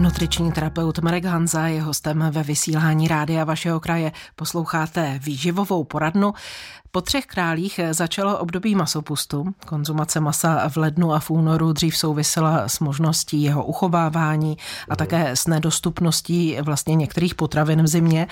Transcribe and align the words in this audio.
Nutriční 0.00 0.52
terapeut 0.52 0.98
Marek 0.98 1.24
Hanza 1.24 1.66
je 1.66 1.82
hostem 1.82 2.24
ve 2.30 2.42
vysílání 2.42 3.08
rádia 3.08 3.44
vašeho 3.44 3.80
kraje. 3.80 4.12
Posloucháte 4.36 5.20
výživovou 5.22 5.84
poradnu. 5.84 6.34
Po 6.92 7.00
třech 7.00 7.26
králích 7.26 7.80
začalo 7.90 8.38
období 8.38 8.74
masopustu. 8.74 9.54
Konzumace 9.66 10.20
masa 10.20 10.68
v 10.68 10.76
lednu 10.76 11.12
a 11.12 11.18
v 11.18 11.30
únoru 11.30 11.72
dřív 11.72 11.96
souvisela 11.96 12.68
s 12.68 12.80
možností 12.80 13.42
jeho 13.42 13.64
uchovávání 13.64 14.56
a 14.88 14.96
také 14.96 15.30
s 15.30 15.46
nedostupností 15.46 16.56
vlastně 16.62 16.94
některých 16.94 17.34
potravin 17.34 17.82
v 17.82 17.86
zimě. 17.86 18.26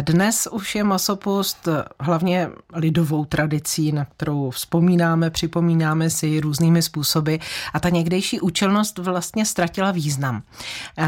Dnes 0.00 0.48
už 0.52 0.74
je 0.74 0.84
masopust 0.84 1.68
hlavně 2.00 2.48
lidovou 2.72 3.24
tradicí, 3.24 3.92
na 3.92 4.04
kterou 4.04 4.50
vzpomínáme, 4.50 5.30
připomínáme 5.30 6.10
si 6.10 6.40
různými 6.40 6.82
způsoby 6.82 7.34
a 7.72 7.80
ta 7.80 7.88
někdejší 7.88 8.40
účelnost 8.40 8.98
vlastně 8.98 9.46
ztratila 9.46 9.90
význam. 9.90 10.42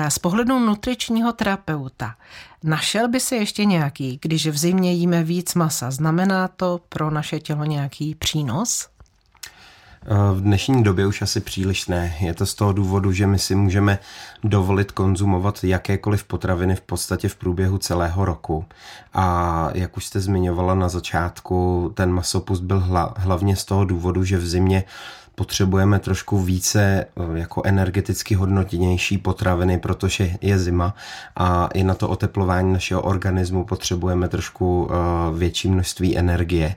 Z 0.09 0.19
pohledu 0.19 0.59
nutričního 0.59 1.33
terapeuta 1.33 2.15
Našel 2.65 3.09
by 3.09 3.21
se 3.21 3.37
ještě 3.37 3.65
nějaký, 3.65 4.19
když 4.23 4.47
v 4.47 4.57
zimě 4.57 4.93
jíme 4.93 5.25
víc 5.25 5.55
masa, 5.55 5.91
znamená 5.91 6.49
to 6.49 6.81
pro 6.89 7.11
naše 7.11 7.41
tělo 7.41 7.65
nějaký 7.65 8.15
přínos? 8.15 8.89
V 10.35 10.41
dnešní 10.41 10.83
době 10.83 11.07
už 11.07 11.23
asi 11.23 11.41
příliš 11.41 11.87
ne. 11.87 12.17
Je 12.21 12.35
to 12.35 12.47
z 12.47 12.55
toho 12.55 12.73
důvodu, 12.73 13.13
že 13.13 13.27
my 13.27 13.39
si 13.39 13.55
můžeme 13.55 13.99
dovolit 14.45 14.93
konzumovat 14.93 15.65
jakékoliv 15.65 16.25
potraviny 16.25 16.77
v 16.77 16.81
podstatě 16.81 17.29
v 17.29 17.37
průběhu 17.37 17.79
celého 17.79 18.25
roku. 18.25 18.65
A 19.15 19.69
jak 19.75 19.97
už 19.97 20.07
jste 20.07 20.21
zmiňovala 20.21 20.75
na 20.75 20.89
začátku, 20.89 21.91
ten 21.95 22.13
masopust 22.13 22.63
byl 22.63 22.81
hla, 22.81 23.15
hlavně 23.17 23.57
z 23.57 23.65
toho 23.65 23.85
důvodu, 23.85 24.25
že 24.25 24.39
v 24.39 24.47
zimě 24.47 24.85
potřebujeme 25.37 25.99
trošku 25.99 26.39
více 26.39 26.81
eh, 26.81 27.39
jako 27.39 27.63
energeticky 27.65 28.35
hodnotěnější 28.35 29.19
potraviny, 29.19 29.79
protože 29.79 30.31
je 30.41 30.59
zima 30.59 30.95
a 31.37 31.69
i 31.75 31.85
na 31.85 31.95
to 31.95 32.09
oteplování 32.09 32.73
našeho 32.73 33.03
organismu 33.03 33.65
potřebujeme 33.65 34.29
trošku 34.29 34.91
eh, 34.91 34.95
větší 35.39 35.69
množství 35.69 36.19
energie 36.19 36.75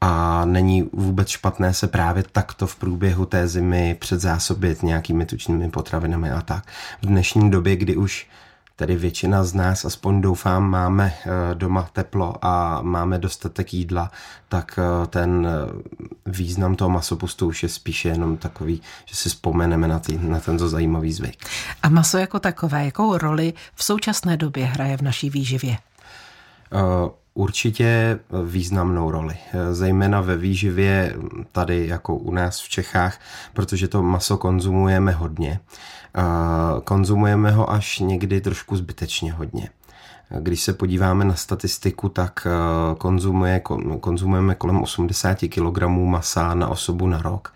a 0.00 0.44
není 0.44 0.90
vůbec 0.92 1.28
špatné 1.28 1.74
se 1.74 1.86
právě 1.86 2.24
takto 2.32 2.66
v 2.66 2.76
průběhu 2.76 3.26
té 3.26 3.48
zimy 3.48 3.96
předzásobit 4.00 4.82
nějakými 4.82 5.26
tučnými 5.26 5.70
potravinami 5.70 6.30
a 6.30 6.40
tak. 6.42 6.64
V 7.02 7.06
dnešní 7.06 7.50
době, 7.50 7.76
kdy 7.76 7.96
už 7.96 8.26
tedy 8.76 8.96
většina 8.96 9.44
z 9.44 9.54
nás, 9.54 9.84
aspoň 9.84 10.20
doufám, 10.20 10.70
máme 10.70 11.14
eh, 11.14 11.54
doma 11.54 11.88
teplo 11.92 12.34
a 12.42 12.82
máme 12.82 13.18
dostatek 13.18 13.74
jídla, 13.74 14.10
tak 14.48 14.78
eh, 14.78 15.06
ten 15.06 15.48
eh, 15.48 15.82
význam 16.26 16.74
toho 16.74 16.90
masopustu 16.90 17.46
už 17.46 17.62
je 17.62 17.68
spíše 17.68 18.08
jenom 18.08 18.36
takový, 18.36 18.82
že 19.04 19.16
si 19.16 19.28
vzpomeneme 19.28 19.88
na, 19.88 19.98
tý, 19.98 20.18
na 20.22 20.40
tento 20.40 20.68
zajímavý 20.68 21.12
zvyk. 21.12 21.44
A 21.82 21.88
maso 21.88 22.18
jako 22.18 22.38
takové, 22.38 22.84
jakou 22.84 23.18
roli 23.18 23.52
v 23.74 23.84
současné 23.84 24.36
době 24.36 24.66
hraje 24.66 24.96
v 24.96 25.02
naší 25.02 25.30
výživě? 25.30 25.78
Uh, 26.72 27.10
Určitě 27.36 28.18
významnou 28.44 29.10
roli, 29.10 29.36
zejména 29.72 30.20
ve 30.20 30.36
výživě 30.36 31.14
tady 31.52 31.86
jako 31.86 32.16
u 32.16 32.30
nás 32.30 32.60
v 32.60 32.68
Čechách, 32.68 33.20
protože 33.52 33.88
to 33.88 34.02
maso 34.02 34.36
konzumujeme 34.36 35.12
hodně. 35.12 35.60
Konzumujeme 36.84 37.50
ho 37.50 37.70
až 37.70 37.98
někdy 37.98 38.40
trošku 38.40 38.76
zbytečně 38.76 39.32
hodně. 39.32 39.70
Když 40.40 40.62
se 40.62 40.72
podíváme 40.72 41.24
na 41.24 41.34
statistiku, 41.34 42.08
tak 42.08 42.46
konzumuje, 42.98 43.60
konzumujeme 44.00 44.54
kolem 44.54 44.82
80 44.82 45.38
kg 45.38 45.82
masa 45.88 46.54
na 46.54 46.68
osobu 46.68 47.06
na 47.06 47.22
rok 47.22 47.52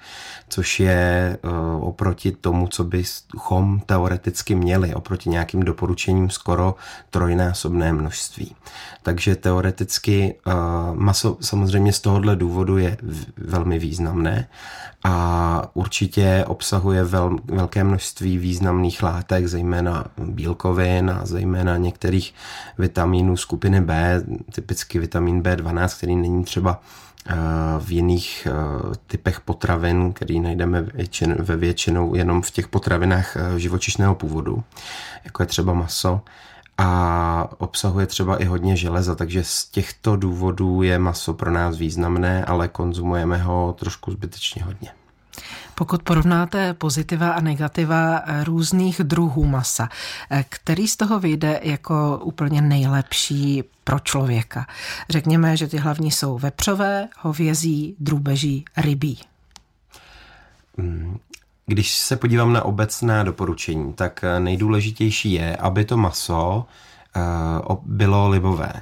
což 0.50 0.80
je 0.80 1.38
eh, 1.42 1.48
oproti 1.80 2.32
tomu, 2.32 2.68
co 2.68 2.84
bychom 2.84 3.80
teoreticky 3.86 4.54
měli, 4.54 4.94
oproti 4.94 5.30
nějakým 5.30 5.62
doporučením 5.62 6.30
skoro 6.30 6.74
trojnásobné 7.10 7.92
množství. 7.92 8.54
Takže 9.02 9.36
teoreticky 9.36 10.34
eh, 10.34 10.52
maso 10.94 11.36
samozřejmě 11.40 11.92
z 11.92 12.00
tohohle 12.00 12.36
důvodu 12.36 12.78
je 12.78 12.96
velmi 13.36 13.78
významné 13.78 14.48
a 15.04 15.62
určitě 15.74 16.44
obsahuje 16.46 17.04
vel, 17.04 17.36
velké 17.44 17.84
množství 17.84 18.38
významných 18.38 19.02
látek, 19.02 19.46
zejména 19.46 20.04
bílkovin 20.18 21.10
a 21.10 21.26
zejména 21.26 21.76
některých 21.76 22.34
vitamínů 22.78 23.36
skupiny 23.36 23.80
B, 23.80 24.22
typicky 24.52 24.98
vitamin 24.98 25.42
B12, 25.42 25.96
který 25.96 26.16
není 26.16 26.44
třeba 26.44 26.80
v 27.78 27.90
jiných 27.90 28.48
eh, 28.50 28.52
typech 29.06 29.40
potravin, 29.40 30.12
který 30.12 30.40
najdeme 30.40 30.82
většin, 30.82 31.34
ve 31.38 31.56
většinou 31.56 32.14
jenom 32.14 32.42
v 32.42 32.50
těch 32.50 32.68
potravinách 32.68 33.36
eh, 33.36 33.58
živočišného 33.58 34.14
původu, 34.14 34.62
jako 35.24 35.42
je 35.42 35.46
třeba 35.46 35.72
maso 35.72 36.20
a 36.78 37.48
obsahuje 37.58 38.06
třeba 38.06 38.36
i 38.36 38.44
hodně 38.44 38.76
železa, 38.76 39.14
takže 39.14 39.44
z 39.44 39.64
těchto 39.64 40.16
důvodů 40.16 40.82
je 40.82 40.98
maso 40.98 41.34
pro 41.34 41.50
nás 41.50 41.76
významné, 41.76 42.44
ale 42.44 42.68
konzumujeme 42.68 43.38
ho 43.38 43.76
trošku 43.78 44.12
zbytečně 44.12 44.64
hodně. 44.64 44.90
Pokud 45.80 46.02
porovnáte 46.02 46.74
pozitiva 46.74 47.30
a 47.32 47.40
negativa 47.40 48.22
různých 48.44 49.00
druhů 49.00 49.46
masa, 49.46 49.88
který 50.48 50.88
z 50.88 50.96
toho 50.96 51.20
vyjde 51.20 51.60
jako 51.62 52.20
úplně 52.22 52.62
nejlepší 52.62 53.62
pro 53.84 53.98
člověka? 53.98 54.66
Řekněme, 55.10 55.56
že 55.56 55.66
ty 55.66 55.76
hlavní 55.76 56.10
jsou 56.10 56.38
vepřové, 56.38 57.08
hovězí, 57.18 57.96
drůbeží, 58.00 58.64
rybí. 58.76 59.18
Hmm, 60.78 61.18
když 61.66 61.98
se 61.98 62.16
podívám 62.16 62.52
na 62.52 62.62
obecná 62.62 63.22
doporučení, 63.22 63.92
tak 63.92 64.24
nejdůležitější 64.38 65.32
je, 65.32 65.56
aby 65.56 65.84
to 65.84 65.96
maso 65.96 66.66
eh, 67.16 67.20
bylo 67.82 68.28
libové 68.28 68.72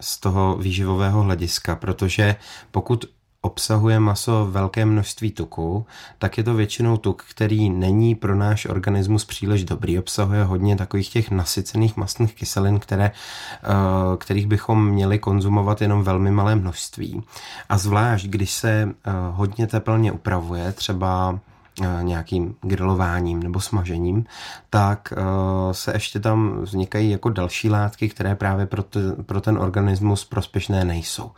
z 0.00 0.18
toho 0.20 0.56
výživového 0.56 1.22
hlediska, 1.22 1.76
protože 1.76 2.36
pokud 2.70 3.04
obsahuje 3.46 4.00
maso 4.00 4.46
velké 4.50 4.84
množství 4.84 5.30
tuku, 5.30 5.86
tak 6.18 6.38
je 6.38 6.44
to 6.44 6.54
většinou 6.54 6.96
tuk, 6.96 7.24
který 7.30 7.70
není 7.70 8.14
pro 8.14 8.36
náš 8.36 8.66
organismus 8.66 9.24
příliš 9.24 9.64
dobrý. 9.64 9.98
Obsahuje 9.98 10.44
hodně 10.44 10.76
takových 10.76 11.08
těch 11.08 11.30
nasycených 11.30 11.96
mastných 11.96 12.34
kyselin, 12.34 12.78
které, 12.78 13.12
eh, 13.62 14.16
kterých 14.18 14.46
bychom 14.46 14.88
měli 14.88 15.18
konzumovat 15.18 15.82
jenom 15.82 16.02
velmi 16.02 16.30
malé 16.30 16.56
množství. 16.56 17.22
A 17.68 17.78
zvlášť, 17.78 18.26
když 18.26 18.52
se 18.52 18.88
eh, 18.88 19.12
hodně 19.30 19.66
teplně 19.66 20.12
upravuje, 20.12 20.72
třeba 20.72 21.40
nějakým 22.02 22.54
grilováním 22.62 23.42
nebo 23.42 23.60
smažením, 23.60 24.24
tak 24.70 25.12
eh, 25.12 25.74
se 25.74 25.92
ještě 25.92 26.20
tam 26.20 26.60
vznikají 26.60 27.10
jako 27.10 27.28
další 27.28 27.70
látky, 27.70 28.08
které 28.08 28.34
právě 28.34 28.66
pro, 28.66 28.82
t, 28.82 29.00
pro 29.26 29.40
ten 29.40 29.58
organismus 29.58 30.24
prospěšné 30.24 30.84
nejsou. 30.84 31.30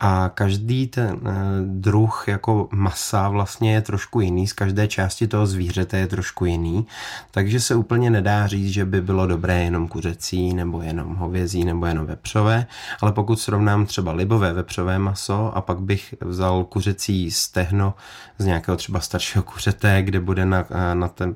A 0.00 0.30
každý 0.34 0.86
ten 0.86 1.20
eh, 1.24 1.32
druh 1.64 2.24
jako 2.26 2.68
masa 2.70 3.28
vlastně 3.28 3.74
je 3.74 3.80
trošku 3.80 4.20
jiný, 4.20 4.46
z 4.46 4.52
každé 4.52 4.88
části 4.88 5.26
toho 5.26 5.46
zvířete 5.46 5.98
je 5.98 6.06
trošku 6.06 6.44
jiný, 6.44 6.86
takže 7.30 7.60
se 7.60 7.74
úplně 7.74 8.10
nedá 8.10 8.46
říct, 8.46 8.72
že 8.72 8.84
by 8.84 9.00
bylo 9.00 9.26
dobré 9.26 9.64
jenom 9.64 9.88
kuřecí, 9.88 10.54
nebo 10.54 10.82
jenom 10.82 11.14
hovězí, 11.14 11.64
nebo 11.64 11.86
jenom 11.86 12.06
vepřové, 12.06 12.66
ale 13.00 13.12
pokud 13.12 13.40
srovnám 13.40 13.86
třeba 13.86 14.12
libové 14.12 14.52
vepřové 14.52 14.98
maso 14.98 15.56
a 15.56 15.60
pak 15.60 15.80
bych 15.80 16.14
vzal 16.20 16.64
kuřecí 16.64 17.30
stehno 17.30 17.94
z 18.38 18.44
nějakého 18.44 18.76
třeba 18.76 19.00
staršího 19.00 19.42
kuřete, 19.44 19.81
té, 19.82 20.02
kde 20.02 20.20
bude 20.20 20.46
na, 20.46 20.66
na 20.94 21.08
té 21.08 21.34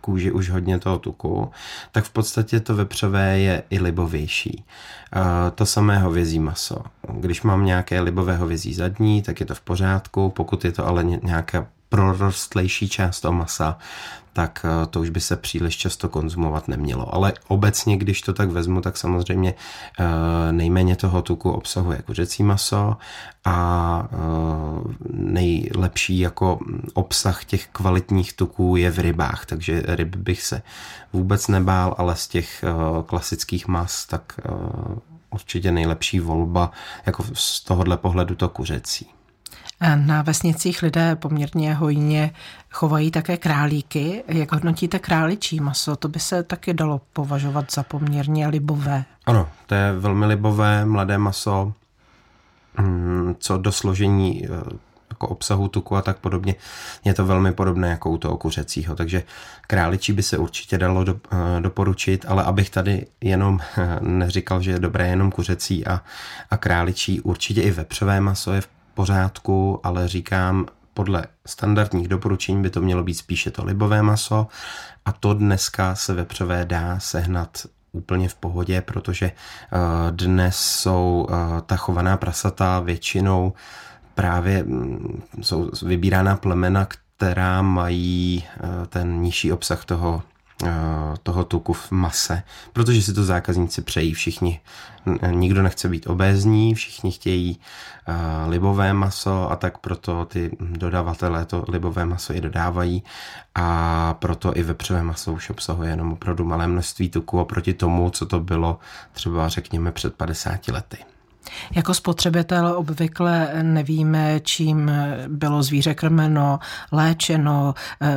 kůži 0.00 0.32
už 0.32 0.50
hodně 0.50 0.78
toho 0.78 0.98
tuku, 0.98 1.50
tak 1.92 2.04
v 2.04 2.10
podstatě 2.10 2.60
to 2.60 2.74
vepřové 2.74 3.38
je 3.38 3.62
i 3.70 3.78
libovější. 3.78 4.64
To 5.54 5.66
samé 5.66 5.98
hovězí 5.98 6.38
maso. 6.38 6.82
Když 7.12 7.42
mám 7.42 7.64
nějaké 7.64 8.00
libové 8.00 8.36
hovězí 8.36 8.74
zadní, 8.74 9.22
tak 9.22 9.40
je 9.40 9.46
to 9.46 9.54
v 9.54 9.60
pořádku, 9.60 10.30
pokud 10.30 10.64
je 10.64 10.72
to 10.72 10.86
ale 10.86 11.04
nějaká 11.04 11.66
prorostlejší 11.88 12.88
část 12.88 13.20
toho 13.20 13.32
masa, 13.32 13.78
tak 14.36 14.64
eh, 14.64 14.86
to 14.86 15.00
už 15.00 15.10
by 15.10 15.20
se 15.20 15.36
příliš 15.36 15.76
často 15.76 16.08
konzumovat 16.08 16.68
nemělo. 16.68 17.14
Ale 17.14 17.32
obecně, 17.48 17.96
když 17.96 18.22
to 18.22 18.32
tak 18.32 18.50
vezmu, 18.50 18.80
tak 18.80 18.96
samozřejmě 18.96 19.54
eh, 19.98 20.52
nejméně 20.52 20.96
toho 20.96 21.22
tuku 21.22 21.50
obsahuje 21.50 22.02
kuřecí 22.02 22.42
maso 22.42 22.96
a 23.44 24.08
eh, 24.12 24.16
nejlepší 25.12 26.18
jako 26.18 26.58
obsah 26.94 27.44
těch 27.44 27.66
kvalitních 27.66 28.32
tuků 28.32 28.76
je 28.76 28.90
v 28.90 28.98
rybách, 28.98 29.46
takže 29.46 29.82
ryb 29.86 30.16
bych 30.16 30.42
se 30.42 30.62
vůbec 31.12 31.48
nebál, 31.48 31.94
ale 31.98 32.16
z 32.16 32.28
těch 32.28 32.64
klasických 33.06 33.68
mas 33.68 34.06
tak 34.06 34.40
určitě 35.30 35.72
nejlepší 35.72 36.20
volba 36.20 36.70
jako 37.06 37.24
z 37.34 37.60
tohohle 37.60 37.96
pohledu 37.96 38.34
to 38.34 38.48
kuřecí. 38.48 39.15
Na 39.80 40.22
vesnicích 40.22 40.82
lidé 40.82 41.16
poměrně 41.16 41.74
hojně 41.74 42.30
chovají 42.70 43.10
také 43.10 43.36
králíky. 43.36 44.24
Jak 44.28 44.52
hodnotíte 44.52 44.98
králičí 44.98 45.60
maso? 45.60 45.96
To 45.96 46.08
by 46.08 46.20
se 46.20 46.42
taky 46.42 46.74
dalo 46.74 47.00
považovat 47.12 47.72
za 47.72 47.82
poměrně 47.82 48.48
libové. 48.48 49.04
Ano, 49.26 49.48
to 49.66 49.74
je 49.74 49.92
velmi 49.92 50.26
libové, 50.26 50.84
mladé 50.84 51.18
maso. 51.18 51.72
Mm, 52.80 53.34
co 53.38 53.58
do 53.58 53.72
složení 53.72 54.44
eh, 54.44 54.48
jako 55.10 55.28
obsahu 55.28 55.68
tuku 55.68 55.96
a 55.96 56.02
tak 56.02 56.18
podobně, 56.18 56.54
je 57.04 57.14
to 57.14 57.26
velmi 57.26 57.52
podobné 57.52 57.88
jako 57.88 58.10
u 58.10 58.18
toho 58.18 58.36
kuřecího. 58.36 58.96
Takže 58.96 59.22
králičí 59.66 60.12
by 60.12 60.22
se 60.22 60.38
určitě 60.38 60.78
dalo 60.78 61.04
do, 61.04 61.20
eh, 61.32 61.60
doporučit, 61.60 62.24
ale 62.28 62.44
abych 62.44 62.70
tady 62.70 63.06
jenom 63.20 63.60
neříkal, 64.00 64.62
že 64.62 64.70
je 64.70 64.78
dobré 64.78 65.08
jenom 65.08 65.30
kuřecí 65.30 65.86
a, 65.86 66.00
a 66.50 66.56
králičí, 66.56 67.20
určitě 67.20 67.62
i 67.62 67.70
vepřové 67.70 68.20
maso 68.20 68.52
je 68.52 68.60
v 68.60 68.75
pořádku, 68.96 69.80
ale 69.82 70.08
říkám, 70.08 70.66
podle 70.94 71.24
standardních 71.46 72.08
doporučení 72.08 72.62
by 72.62 72.70
to 72.70 72.80
mělo 72.80 73.02
být 73.02 73.14
spíše 73.14 73.50
to 73.50 73.64
libové 73.64 74.02
maso 74.02 74.46
a 75.04 75.12
to 75.12 75.34
dneska 75.34 75.94
se 75.94 76.14
vepřové 76.14 76.64
dá 76.64 76.98
sehnat 77.00 77.66
úplně 77.92 78.28
v 78.28 78.34
pohodě, 78.34 78.80
protože 78.80 79.26
eh, 79.26 79.78
dnes 80.10 80.56
jsou 80.56 81.26
eh, 81.30 81.34
ta 81.66 81.76
chovaná 81.76 82.16
prasata 82.16 82.80
většinou 82.80 83.52
právě 84.14 84.62
mm, 84.62 85.22
jsou 85.42 85.70
vybírána 85.82 86.36
plemena, 86.36 86.86
která 87.16 87.62
mají 87.62 88.44
eh, 88.44 88.86
ten 88.86 89.20
nižší 89.20 89.52
obsah 89.52 89.84
toho 89.84 90.22
toho 91.22 91.44
tuku 91.44 91.72
v 91.72 91.90
mase, 91.90 92.42
protože 92.72 93.02
si 93.02 93.14
to 93.14 93.24
zákazníci 93.24 93.82
přejí 93.82 94.14
všichni. 94.14 94.60
Nikdo 95.30 95.62
nechce 95.62 95.88
být 95.88 96.06
obézní, 96.06 96.74
všichni 96.74 97.12
chtějí 97.12 97.60
libové 98.46 98.92
maso 98.92 99.50
a 99.50 99.56
tak 99.56 99.78
proto 99.78 100.24
ty 100.24 100.56
dodavatelé 100.60 101.44
to 101.44 101.64
libové 101.68 102.04
maso 102.04 102.34
i 102.34 102.40
dodávají 102.40 103.02
a 103.54 104.14
proto 104.14 104.56
i 104.56 104.62
vepřové 104.62 105.02
maso 105.02 105.32
už 105.32 105.50
obsahuje 105.50 105.90
jenom 105.90 106.12
opravdu 106.12 106.44
malé 106.44 106.66
množství 106.66 107.08
tuku 107.08 107.40
oproti 107.40 107.74
tomu, 107.74 108.10
co 108.10 108.26
to 108.26 108.40
bylo 108.40 108.78
třeba 109.12 109.48
řekněme 109.48 109.92
před 109.92 110.14
50 110.14 110.68
lety. 110.68 111.15
Jako 111.74 111.94
spotřebitel 111.94 112.74
obvykle 112.76 113.50
nevíme, 113.62 114.40
čím 114.40 114.90
bylo 115.28 115.62
zvíře 115.62 115.94
krmeno, 115.94 116.58
léčeno, 116.92 117.74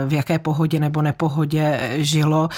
v 0.07 0.13
jaké 0.13 0.39
pohodě 0.39 0.79
nebo 0.79 1.01
nepohodě 1.01 1.91
žilo. 1.97 2.49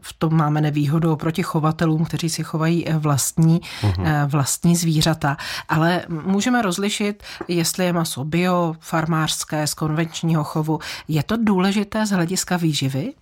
V 0.00 0.12
tom 0.12 0.36
máme 0.36 0.60
nevýhodu 0.60 1.12
oproti 1.12 1.42
chovatelům, 1.42 2.04
kteří 2.04 2.30
si 2.30 2.44
chovají 2.44 2.86
vlastní, 2.98 3.60
uhum. 3.82 4.06
vlastní 4.26 4.76
zvířata. 4.76 5.36
Ale 5.68 6.02
můžeme 6.08 6.62
rozlišit, 6.62 7.22
jestli 7.48 7.84
je 7.84 7.92
maso 7.92 8.24
bio, 8.24 8.74
farmářské, 8.80 9.66
z 9.66 9.74
konvenčního 9.74 10.44
chovu. 10.44 10.78
Je 11.08 11.22
to 11.22 11.36
důležité 11.36 12.06
z 12.06 12.10
hlediska 12.10 12.56
výživy? 12.56 13.12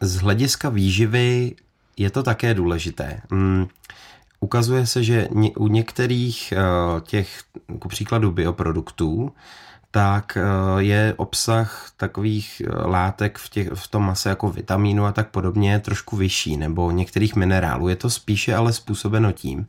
Z 0.00 0.16
hlediska 0.16 0.68
výživy 0.68 1.54
je 1.96 2.10
to 2.10 2.22
také 2.22 2.54
důležité. 2.54 3.20
Ukazuje 4.42 4.86
se, 4.86 5.04
že 5.04 5.28
u 5.56 5.68
některých 5.68 6.52
eh, 6.52 6.60
těch, 7.00 7.42
ku 7.78 7.88
příkladu 7.88 8.30
bioproduktů, 8.30 9.32
tak 9.90 10.36
eh, 10.36 10.42
je 10.78 11.14
obsah 11.16 11.90
takových 11.96 12.62
eh, 12.64 12.86
látek 12.86 13.38
v, 13.38 13.48
těch, 13.48 13.68
v 13.74 13.88
tom 13.88 14.06
mase 14.06 14.28
jako 14.28 14.48
vitamínu 14.50 15.04
a 15.04 15.12
tak 15.12 15.30
podobně 15.30 15.78
trošku 15.78 16.16
vyšší, 16.16 16.56
nebo 16.56 16.90
některých 16.90 17.36
minerálů. 17.36 17.88
Je 17.88 17.96
to 17.96 18.10
spíše 18.10 18.54
ale 18.54 18.72
způsobeno 18.72 19.32
tím, 19.32 19.66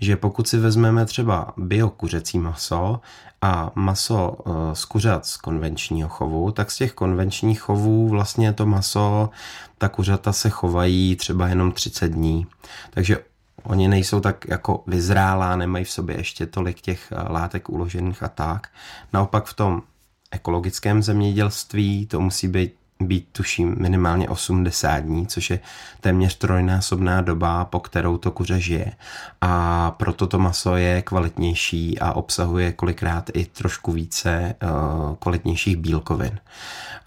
že 0.00 0.16
pokud 0.16 0.48
si 0.48 0.58
vezmeme 0.58 1.06
třeba 1.06 1.52
biokuřecí 1.56 2.38
maso 2.38 3.00
a 3.42 3.72
maso 3.74 4.36
z 4.72 4.84
kuřat 4.84 5.26
z 5.26 5.36
konvenčního 5.36 6.08
chovu, 6.08 6.50
tak 6.50 6.70
z 6.70 6.76
těch 6.76 6.92
konvenčních 6.92 7.60
chovů 7.60 8.08
vlastně 8.08 8.52
to 8.52 8.66
maso, 8.66 9.30
ta 9.78 9.88
kuřata 9.88 10.32
se 10.32 10.50
chovají 10.50 11.16
třeba 11.16 11.48
jenom 11.48 11.72
30 11.72 12.08
dní. 12.08 12.46
Takže 12.90 13.18
Oni 13.64 13.88
nejsou 13.88 14.20
tak 14.20 14.44
jako 14.48 14.82
vyzrálá, 14.86 15.56
nemají 15.56 15.84
v 15.84 15.90
sobě 15.90 16.16
ještě 16.16 16.46
tolik 16.46 16.80
těch 16.80 17.12
eh, 17.12 17.32
látek 17.32 17.68
uložených 17.68 18.22
a 18.22 18.28
tak. 18.28 18.68
Naopak 19.12 19.44
v 19.44 19.54
tom 19.54 19.82
ekologickém 20.30 21.02
zemědělství 21.02 22.06
to 22.06 22.20
musí 22.20 22.48
být 22.48 22.72
být 23.02 23.28
tuším 23.32 23.76
minimálně 23.78 24.28
80 24.28 24.98
dní, 24.98 25.26
což 25.26 25.50
je 25.50 25.60
téměř 26.00 26.38
trojnásobná 26.38 27.20
doba, 27.20 27.64
po 27.64 27.80
kterou 27.80 28.18
to 28.18 28.30
kuře 28.30 28.60
žije. 28.60 28.92
A 29.40 29.90
proto 29.90 30.26
to 30.26 30.38
maso 30.38 30.76
je 30.76 31.02
kvalitnější 31.02 31.98
a 31.98 32.12
obsahuje 32.12 32.72
kolikrát 32.72 33.30
i 33.34 33.44
trošku 33.44 33.92
více 33.92 34.54
uh, 34.62 35.16
kvalitnějších 35.16 35.76
bílkovin. 35.76 36.38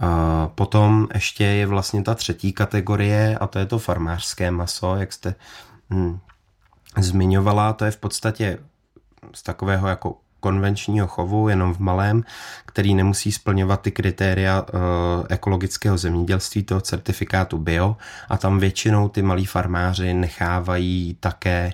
Uh, 0.01 0.09
potom 0.55 1.07
ještě 1.13 1.43
je 1.43 1.65
vlastně 1.65 2.03
ta 2.03 2.15
třetí 2.15 2.53
kategorie 2.53 3.37
a 3.37 3.47
to 3.47 3.59
je 3.59 3.65
to 3.65 3.79
farmářské 3.79 4.51
maso, 4.51 4.95
jak 4.95 5.13
jste 5.13 5.35
hm, 5.89 6.19
zmiňovala, 6.97 7.73
to 7.73 7.85
je 7.85 7.91
v 7.91 7.97
podstatě 7.97 8.57
z 9.33 9.43
takového 9.43 9.87
jako 9.87 10.15
konvenčního 10.45 11.07
chovu, 11.07 11.49
jenom 11.49 11.73
v 11.73 11.79
malém, 11.79 12.23
který 12.65 12.95
nemusí 12.95 13.31
splňovat 13.31 13.81
ty 13.81 13.91
kritéria 13.91 14.61
e, 14.61 15.33
ekologického 15.33 15.97
zemědělství, 15.97 16.63
toho 16.63 16.81
certifikátu 16.81 17.57
bio 17.57 17.97
a 18.29 18.37
tam 18.37 18.59
většinou 18.59 19.09
ty 19.09 19.21
malí 19.21 19.45
farmáři 19.45 20.13
nechávají 20.13 21.17
také 21.19 21.73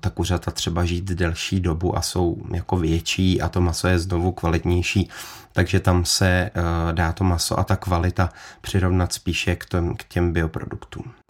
ta 0.00 0.10
kuřata 0.10 0.50
třeba 0.50 0.84
žít 0.84 1.04
delší 1.04 1.60
dobu 1.60 1.96
a 1.96 2.02
jsou 2.02 2.36
jako 2.54 2.76
větší 2.76 3.40
a 3.40 3.48
to 3.48 3.60
maso 3.60 3.88
je 3.88 3.98
znovu 3.98 4.32
kvalitnější, 4.32 5.08
takže 5.52 5.80
tam 5.80 6.04
se 6.04 6.28
e, 6.28 6.50
dá 6.92 7.12
to 7.12 7.24
maso 7.24 7.58
a 7.58 7.64
ta 7.64 7.76
kvalita 7.76 8.28
přirovnat 8.60 9.12
spíše 9.12 9.56
k, 9.56 9.64
tom, 9.64 9.96
k 9.96 10.04
těm 10.04 10.32
bioproduktům. 10.32 11.21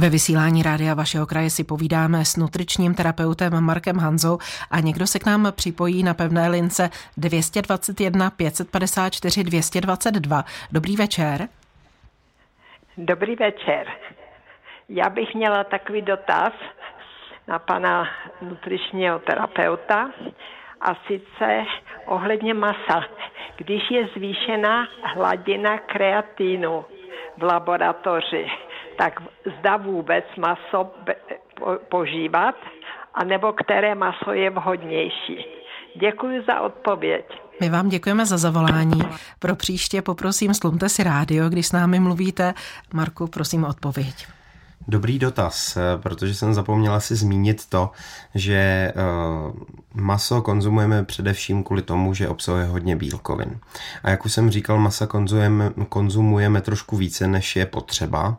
Ve 0.00 0.10
vysílání 0.10 0.62
rádia 0.62 0.94
vašeho 0.94 1.26
kraje 1.26 1.50
si 1.50 1.64
povídáme 1.64 2.24
s 2.24 2.36
nutričním 2.36 2.94
terapeutem 2.94 3.60
Markem 3.60 3.98
Hanzou 3.98 4.38
a 4.70 4.80
někdo 4.80 5.06
se 5.06 5.18
k 5.18 5.26
nám 5.26 5.52
připojí 5.56 6.02
na 6.02 6.14
pevné 6.14 6.48
lince 6.48 6.90
221 7.16 8.30
554 8.30 9.44
222. 9.44 10.44
Dobrý 10.72 10.96
večer. 10.96 11.48
Dobrý 12.96 13.36
večer. 13.36 13.86
Já 14.88 15.10
bych 15.10 15.34
měla 15.34 15.64
takový 15.64 16.02
dotaz 16.02 16.52
na 17.48 17.58
pana 17.58 18.08
nutričního 18.42 19.18
terapeuta 19.18 20.10
a 20.80 20.94
sice 21.06 21.64
ohledně 22.06 22.54
masa. 22.54 23.04
Když 23.56 23.82
je 23.90 24.08
zvýšená 24.16 24.88
hladina 25.02 25.78
kreatínu 25.78 26.84
v 27.36 27.42
laboratoři, 27.42 28.46
tak 28.98 29.22
zda 29.58 29.76
vůbec 29.76 30.24
maso 30.38 30.90
požívat, 31.88 32.54
anebo 33.14 33.52
které 33.52 33.94
maso 33.94 34.32
je 34.32 34.50
vhodnější. 34.50 35.46
Děkuji 36.00 36.42
za 36.46 36.60
odpověď. 36.60 37.24
My 37.60 37.70
vám 37.70 37.88
děkujeme 37.88 38.26
za 38.26 38.36
zavolání. 38.36 39.00
Pro 39.38 39.56
příště 39.56 40.02
poprosím, 40.02 40.54
slumte 40.54 40.88
si 40.88 41.02
rádio, 41.02 41.48
když 41.48 41.66
s 41.66 41.72
námi 41.72 42.00
mluvíte. 42.00 42.54
Marku, 42.94 43.26
prosím 43.26 43.64
o 43.64 43.68
odpověď. 43.68 44.37
Dobrý 44.90 45.18
dotaz, 45.18 45.76
eh, 45.76 45.80
protože 45.98 46.34
jsem 46.34 46.54
zapomněla 46.54 47.00
si 47.00 47.16
zmínit 47.16 47.66
to, 47.66 47.90
že 48.34 48.54
eh, 48.54 48.94
maso 49.94 50.42
konzumujeme 50.42 51.04
především 51.04 51.64
kvůli 51.64 51.82
tomu, 51.82 52.14
že 52.14 52.28
obsahuje 52.28 52.64
hodně 52.64 52.96
bílkovin. 52.96 53.60
A 54.02 54.10
jak 54.10 54.24
už 54.24 54.32
jsem 54.32 54.50
říkal, 54.50 54.78
masa 54.78 55.06
konzumujeme, 55.06 55.72
konzumujeme 55.88 56.60
trošku 56.60 56.96
více, 56.96 57.26
než 57.26 57.56
je 57.56 57.66
potřeba 57.66 58.38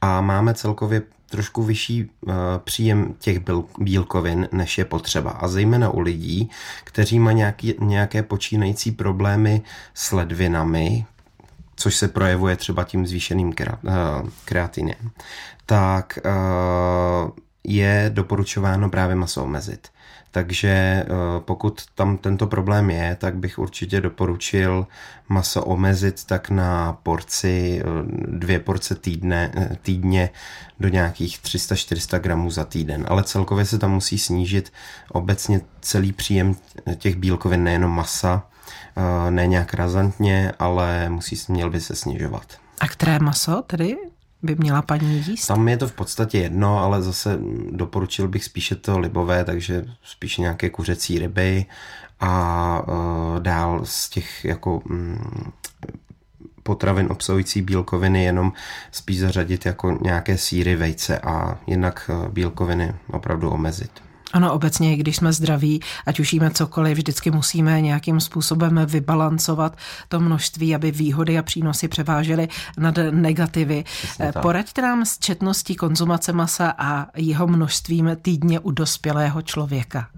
a 0.00 0.20
máme 0.20 0.54
celkově 0.54 1.02
trošku 1.30 1.62
vyšší 1.62 2.04
uh, 2.04 2.32
příjem 2.64 3.14
těch 3.18 3.38
bílkovin, 3.78 4.48
než 4.52 4.78
je 4.78 4.84
potřeba. 4.84 5.30
A 5.30 5.48
zejména 5.48 5.90
u 5.90 6.00
lidí, 6.00 6.50
kteří 6.84 7.18
mají 7.18 7.36
nějaký, 7.36 7.74
nějaké 7.80 8.22
počínající 8.22 8.92
problémy 8.92 9.62
s 9.94 10.12
ledvinami, 10.12 11.06
což 11.80 11.96
se 11.96 12.08
projevuje 12.08 12.56
třeba 12.56 12.84
tím 12.84 13.06
zvýšeným 13.06 13.52
kreatinem, 14.44 15.10
tak 15.66 16.18
uh, 16.24 17.30
je 17.64 18.10
doporučováno 18.14 18.90
právě 18.90 19.16
maso 19.16 19.44
omezit. 19.44 19.88
Takže 20.30 21.04
uh, 21.08 21.42
pokud 21.42 21.82
tam 21.94 22.16
tento 22.18 22.46
problém 22.46 22.90
je, 22.90 23.16
tak 23.20 23.36
bych 23.36 23.58
určitě 23.58 24.00
doporučil 24.00 24.86
maso 25.28 25.64
omezit 25.64 26.24
tak 26.24 26.50
na 26.50 26.92
porci, 27.02 27.82
dvě 28.28 28.58
porce 28.58 28.94
týdne, 28.94 29.52
týdně 29.82 30.30
do 30.80 30.88
nějakých 30.88 31.38
300-400 31.38 32.20
gramů 32.20 32.50
za 32.50 32.64
týden. 32.64 33.06
Ale 33.08 33.24
celkově 33.24 33.64
se 33.64 33.78
tam 33.78 33.92
musí 33.92 34.18
snížit 34.18 34.72
obecně 35.12 35.60
celý 35.80 36.12
příjem 36.12 36.56
těch 36.96 37.16
bílkovin, 37.16 37.64
nejenom 37.64 37.90
masa, 37.90 38.50
ne 39.30 39.46
nějak 39.46 39.74
razantně, 39.74 40.52
ale 40.58 41.08
musí, 41.08 41.36
měl 41.48 41.70
by 41.70 41.80
se 41.80 41.94
snižovat. 41.94 42.44
A 42.80 42.88
které 42.88 43.18
maso 43.18 43.62
tedy 43.66 43.96
by 44.42 44.54
měla 44.54 44.82
paní 44.82 45.24
jíst? 45.26 45.46
Tam 45.46 45.68
je 45.68 45.76
to 45.76 45.88
v 45.88 45.92
podstatě 45.92 46.38
jedno, 46.38 46.78
ale 46.78 47.02
zase 47.02 47.38
doporučil 47.70 48.28
bych 48.28 48.44
spíše 48.44 48.74
to 48.74 48.98
libové, 48.98 49.44
takže 49.44 49.84
spíše 50.04 50.42
nějaké 50.42 50.70
kuřecí 50.70 51.18
ryby 51.18 51.66
a 52.20 52.82
uh, 52.88 53.40
dál 53.40 53.80
z 53.84 54.08
těch 54.08 54.44
jako 54.44 54.82
mm, 54.84 55.52
potravin 56.62 57.06
obsahující 57.10 57.62
bílkoviny 57.62 58.24
jenom 58.24 58.52
spíš 58.92 59.20
zařadit 59.20 59.66
jako 59.66 59.98
nějaké 60.02 60.38
síry, 60.38 60.76
vejce 60.76 61.18
a 61.18 61.58
jinak 61.66 62.10
bílkoviny 62.32 62.94
opravdu 63.12 63.50
omezit. 63.50 63.90
Ano, 64.32 64.52
obecně, 64.52 64.96
když 64.96 65.16
jsme 65.16 65.32
zdraví, 65.32 65.80
ať 66.06 66.20
už 66.20 66.32
jíme 66.32 66.50
cokoliv, 66.50 66.96
vždycky 66.96 67.30
musíme 67.30 67.80
nějakým 67.80 68.20
způsobem 68.20 68.80
vybalancovat 68.86 69.76
to 70.08 70.20
množství, 70.20 70.74
aby 70.74 70.90
výhody 70.90 71.38
a 71.38 71.42
přínosy 71.42 71.88
převážely 71.88 72.48
nad 72.78 72.94
negativy. 73.10 73.84
Poraďte 74.42 74.82
nám 74.82 75.04
s 75.04 75.18
četností 75.18 75.74
konzumace 75.76 76.32
masa 76.32 76.74
a 76.78 77.06
jeho 77.16 77.46
množstvím 77.46 78.16
týdně 78.22 78.60
u 78.60 78.70
dospělého 78.70 79.42
člověka. 79.42 80.08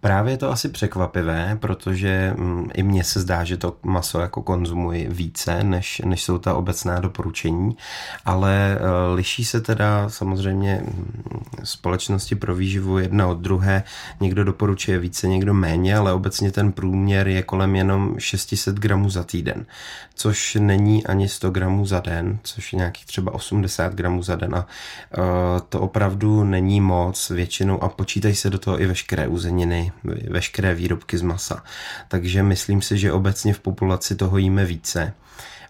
Právě 0.00 0.32
je 0.32 0.36
to 0.36 0.50
asi 0.50 0.68
překvapivé, 0.68 1.58
protože 1.60 2.34
mm, 2.36 2.70
i 2.74 2.82
mně 2.82 3.04
se 3.04 3.20
zdá, 3.20 3.44
že 3.44 3.56
to 3.56 3.76
maso 3.82 4.20
jako 4.20 4.42
konzumuji 4.42 5.08
více, 5.10 5.64
než, 5.64 6.02
než 6.04 6.22
jsou 6.22 6.38
ta 6.38 6.54
obecná 6.54 7.00
doporučení, 7.00 7.76
ale 8.24 8.78
e, 8.80 9.14
liší 9.14 9.44
se 9.44 9.60
teda 9.60 10.08
samozřejmě 10.08 10.82
mm, 10.84 11.42
společnosti 11.64 12.34
pro 12.34 12.54
výživu 12.54 12.98
jedna 12.98 13.26
od 13.26 13.38
druhé. 13.38 13.82
Někdo 14.20 14.44
doporučuje 14.44 14.98
více, 14.98 15.28
někdo 15.28 15.54
méně, 15.54 15.96
ale 15.96 16.12
obecně 16.12 16.52
ten 16.52 16.72
průměr 16.72 17.28
je 17.28 17.42
kolem 17.42 17.76
jenom 17.76 18.14
600 18.18 18.76
gramů 18.76 19.10
za 19.10 19.24
týden, 19.24 19.66
což 20.14 20.54
není 20.60 21.06
ani 21.06 21.28
100 21.28 21.50
gramů 21.50 21.86
za 21.86 22.00
den, 22.00 22.38
což 22.42 22.72
je 22.72 22.76
nějakých 22.76 23.06
třeba 23.06 23.34
80 23.34 23.94
gramů 23.94 24.22
za 24.22 24.36
den 24.36 24.54
a 24.54 24.66
e, 24.66 25.60
to 25.68 25.80
opravdu 25.80 26.44
není 26.44 26.80
moc 26.80 27.30
většinou 27.30 27.82
a 27.82 27.88
počítají 27.88 28.34
se 28.34 28.50
do 28.50 28.58
toho 28.58 28.80
i 28.80 28.86
veškeré 28.86 29.28
uzeniny, 29.28 29.85
veškeré 30.28 30.74
výrobky 30.74 31.18
z 31.18 31.22
masa. 31.22 31.64
Takže 32.08 32.42
myslím 32.42 32.82
si, 32.82 32.98
že 32.98 33.12
obecně 33.12 33.54
v 33.54 33.60
populaci 33.60 34.16
toho 34.16 34.38
jíme 34.38 34.64
více. 34.64 35.12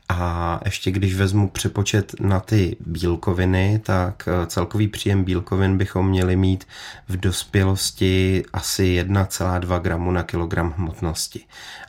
A 0.08 0.60
ještě 0.64 0.90
když 0.90 1.14
vezmu 1.14 1.48
přepočet 1.48 2.20
na 2.20 2.40
ty 2.40 2.76
bílkoviny, 2.86 3.80
tak 3.84 4.28
eh, 4.28 4.46
celkový 4.46 4.88
příjem 4.88 5.24
bílkovin 5.24 5.78
bychom 5.78 6.08
měli 6.08 6.36
mít 6.36 6.66
v 7.08 7.16
dospělosti 7.16 8.44
asi 8.52 9.04
1,2 9.04 9.80
gramu 9.80 10.10
na 10.10 10.22
kilogram 10.22 10.74
hmotnosti. 10.76 11.40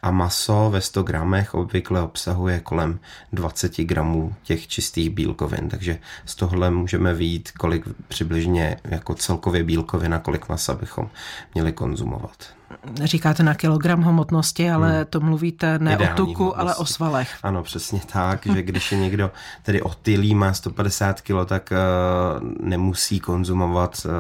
A 0.02 0.12
maso 0.12 0.70
ve 0.72 0.82
100 0.82 1.04
gramech 1.04 1.54
obvykle 1.54 2.02
obsahuje 2.02 2.60
kolem 2.60 3.00
20 3.34 3.78
gramů 3.78 4.36
těch 4.44 4.68
čistých 4.68 5.10
bílkovin. 5.10 5.70
Takže 5.70 6.00
z 6.26 6.36
tohle 6.36 6.72
můžeme 6.72 7.14
vidět, 7.14 7.52
kolik 7.52 7.86
přibližně 8.08 8.78
jako 8.84 9.16
celkově 9.16 9.64
bílkovin 9.64 10.14
a 10.14 10.20
kolik 10.20 10.50
masa 10.50 10.74
bychom 10.74 11.10
měli 11.54 11.72
konzumovat 11.72 12.58
říkáte 13.04 13.44
na 13.44 13.54
kilogram 13.54 14.02
hmotnosti, 14.02 14.70
ale 14.70 14.96
hmm. 14.96 15.06
to 15.10 15.20
mluvíte 15.20 15.80
ne 15.80 15.94
Ideální 15.94 16.22
o 16.22 16.26
tuku, 16.26 16.44
hmotnosti. 16.44 16.62
ale 16.62 16.76
o 16.76 16.86
svalech. 16.86 17.30
Ano, 17.44 17.64
přesně 17.64 18.02
tak, 18.12 18.46
že 18.54 18.62
když 18.62 18.92
je 18.92 18.98
někdo 18.98 19.32
tedy 19.64 19.82
otylý, 19.82 20.36
má 20.36 20.54
150 20.54 21.22
kg, 21.22 21.32
tak 21.46 21.72
uh, 21.72 22.68
nemusí 22.68 23.20
konzumovat 23.20 24.06
uh, 24.06 24.12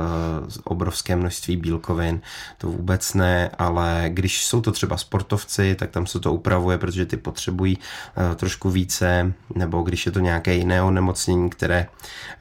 obrovské 0.63 1.15
množství 1.15 1.57
bílkovin, 1.57 2.21
to 2.57 2.67
vůbec 2.67 3.13
ne, 3.13 3.49
ale 3.57 4.05
když 4.07 4.45
jsou 4.45 4.61
to 4.61 4.71
třeba 4.71 4.97
sportovci, 4.97 5.75
tak 5.75 5.89
tam 5.89 6.05
se 6.05 6.19
to 6.19 6.33
upravuje, 6.33 6.77
protože 6.77 7.05
ty 7.05 7.17
potřebují 7.17 7.77
uh, 7.77 8.35
trošku 8.35 8.69
více, 8.69 9.33
nebo 9.55 9.81
když 9.81 10.05
je 10.05 10.11
to 10.11 10.19
nějaké 10.19 10.53
jiné 10.53 10.81
onemocnění, 10.83 11.49
které 11.49 11.87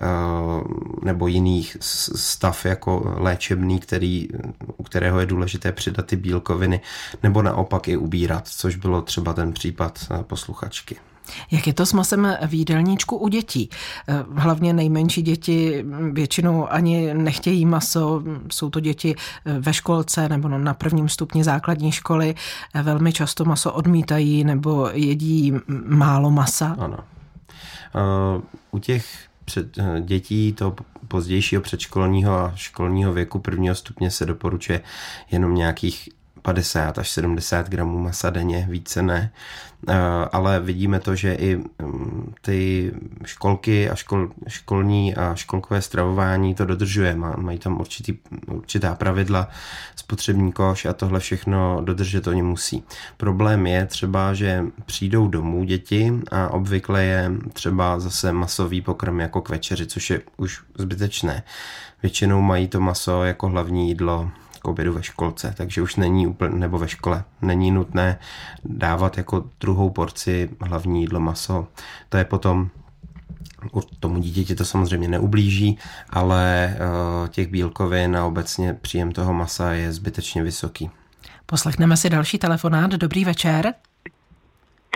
uh, 0.01 0.63
nebo 1.05 1.27
jiných 1.27 1.77
stav 1.81 2.65
jako 2.65 3.15
léčebný, 3.17 3.81
který, 3.81 4.29
u 4.77 4.83
kterého 4.83 5.21
je 5.21 5.27
důležité 5.27 5.73
přidat 5.73 5.96
ty 6.03 6.17
bílkoviny, 6.17 6.81
nebo 7.23 7.43
naopak 7.43 7.89
i 7.89 7.97
ubírat, 7.97 8.49
což 8.49 8.77
bylo 8.77 9.03
třeba 9.03 9.33
ten 9.33 9.53
případ 9.53 9.99
eh, 10.11 10.23
posluchačky. 10.23 10.97
Jak 11.51 11.67
je 11.67 11.75
to 11.75 11.87
s 11.87 11.93
masem 11.93 12.37
v 12.47 12.55
jídelníčku 12.55 13.17
u 13.17 13.29
dětí? 13.29 13.71
Eh, 14.09 14.25
hlavně 14.35 14.73
nejmenší 14.73 15.23
děti 15.23 15.85
většinou 16.13 16.73
ani 16.73 17.15
nechtějí 17.15 17.67
maso, 17.67 18.23
jsou 18.53 18.71
to 18.71 18.81
děti 18.81 19.15
eh, 19.45 19.61
ve 19.61 19.75
školce 19.75 20.29
nebo 20.29 20.49
na 20.49 20.75
prvním 20.75 21.09
stupni 21.09 21.45
základní 21.45 21.93
školy. 21.93 22.35
Velmi 22.83 23.13
často 23.13 23.45
maso 23.45 23.73
odmítají 23.73 24.45
nebo 24.45 24.89
jedí 24.93 25.53
málo 25.87 26.31
masa. 26.31 26.77
Ano. 26.79 26.99
U 28.71 28.79
těch 28.79 29.26
před, 29.47 29.79
dětí 30.01 30.53
to 30.53 30.77
pozdějšího 31.09 31.63
předškolního 31.63 32.33
a 32.33 32.53
školního 32.57 33.13
věku 33.13 33.39
prvního 33.39 33.75
stupně 33.75 34.11
se 34.11 34.27
doporučuje 34.27 34.81
jenom 35.31 35.55
nějakých 35.55 36.09
50 36.47 36.99
až 36.99 37.11
70 37.11 37.69
gramů 37.69 37.99
masa 37.99 38.31
denně, 38.31 38.67
více 38.71 39.03
ne. 39.03 39.31
Eh, 39.89 39.95
ale 40.33 40.61
vidíme 40.61 41.01
to, 41.01 41.15
že 41.15 41.35
i 41.35 41.57
mm, 41.57 42.35
ty 42.41 42.93
školky 43.25 43.91
a 43.91 43.95
škol, 43.95 44.29
školní 44.49 45.15
a 45.15 45.35
školkové 45.35 45.83
stravování 45.83 46.55
to 46.55 46.65
dodržuje. 46.65 47.15
Mají 47.37 47.59
tam 47.59 47.81
určitý, 47.81 48.19
určitá 48.47 48.95
pravidla, 48.95 49.49
spotřební 49.97 50.53
koš 50.53 50.85
a 50.85 50.93
tohle 50.93 51.21
všechno 51.21 51.81
dodržet 51.85 52.27
oni 52.27 52.43
musí. 52.43 52.83
Problém 53.17 53.67
je 53.67 53.87
třeba, 53.87 54.35
že 54.35 54.65
přijdou 54.87 55.29
domů 55.29 55.65
děti 55.65 56.13
a 56.31 56.49
obvykle 56.49 57.05
je 57.05 57.31
třeba 57.53 58.01
zase 58.01 58.33
masový 58.33 58.83
pokrm 58.83 59.21
jako 59.21 59.41
k 59.41 59.49
večeři, 59.49 59.87
což 59.87 60.11
je 60.11 60.23
už 60.37 60.61
zbytečné. 60.79 61.43
Většinou 62.03 62.41
mají 62.41 62.69
to 62.69 62.81
maso 62.81 63.25
jako 63.25 63.49
hlavní 63.49 63.89
jídlo 63.89 64.31
k 64.67 64.69
obědu 64.69 64.93
ve 64.93 65.03
školce, 65.03 65.55
takže 65.57 65.83
už 65.83 65.97
není 65.97 66.27
úplně, 66.27 66.59
nebo 66.59 66.79
ve 66.79 66.89
škole, 66.89 67.25
není 67.43 67.71
nutné 67.71 68.19
dávat 68.65 69.19
jako 69.19 69.45
druhou 69.61 69.91
porci 69.91 70.51
hlavní 70.61 71.01
jídlo 71.01 71.21
maso. 71.21 71.69
To 72.09 72.17
je 72.17 72.25
potom 72.25 72.71
tomu 74.01 74.19
dítěti 74.19 74.55
to 74.55 74.65
samozřejmě 74.65 75.09
neublíží, 75.09 75.79
ale 76.11 76.77
uh, 76.77 77.29
těch 77.29 77.49
bílkovin 77.49 78.17
a 78.17 78.27
obecně 78.27 78.75
příjem 78.75 79.13
toho 79.13 79.33
masa 79.35 79.73
je 79.73 79.93
zbytečně 79.93 80.43
vysoký. 80.43 80.91
Poslechneme 81.47 81.97
si 81.97 82.11
další 82.11 82.39
telefonát. 82.39 82.91
Dobrý 82.91 83.25
večer. 83.25 83.75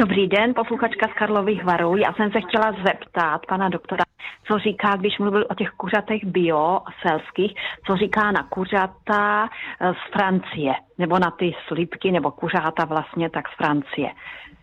Dobrý 0.01 0.29
den, 0.29 0.55
posluchačka 0.55 1.09
z 1.09 1.13
Karlových 1.13 1.65
varů. 1.65 1.97
Já 1.97 2.13
jsem 2.13 2.33
se 2.33 2.41
chtěla 2.41 2.73
zeptat 2.87 3.47
pana 3.47 3.69
doktora, 3.69 4.05
co 4.47 4.59
říká, 4.59 4.97
když 4.97 5.19
mluvil 5.19 5.47
o 5.51 5.55
těch 5.55 5.71
kuřatech 5.71 6.25
bio 6.25 6.81
selských, 7.07 7.55
co 7.87 7.97
říká 7.97 8.31
na 8.31 8.43
kuřata 8.43 9.49
eh, 9.81 9.93
z 9.95 10.13
Francie, 10.13 10.75
nebo 10.99 11.19
na 11.19 11.31
ty 11.31 11.55
slipky, 11.67 12.13
nebo 12.13 12.31
kuřáta 12.31 12.85
vlastně 12.85 13.31
tak 13.31 13.49
z 13.49 13.57
Francie. 13.57 14.11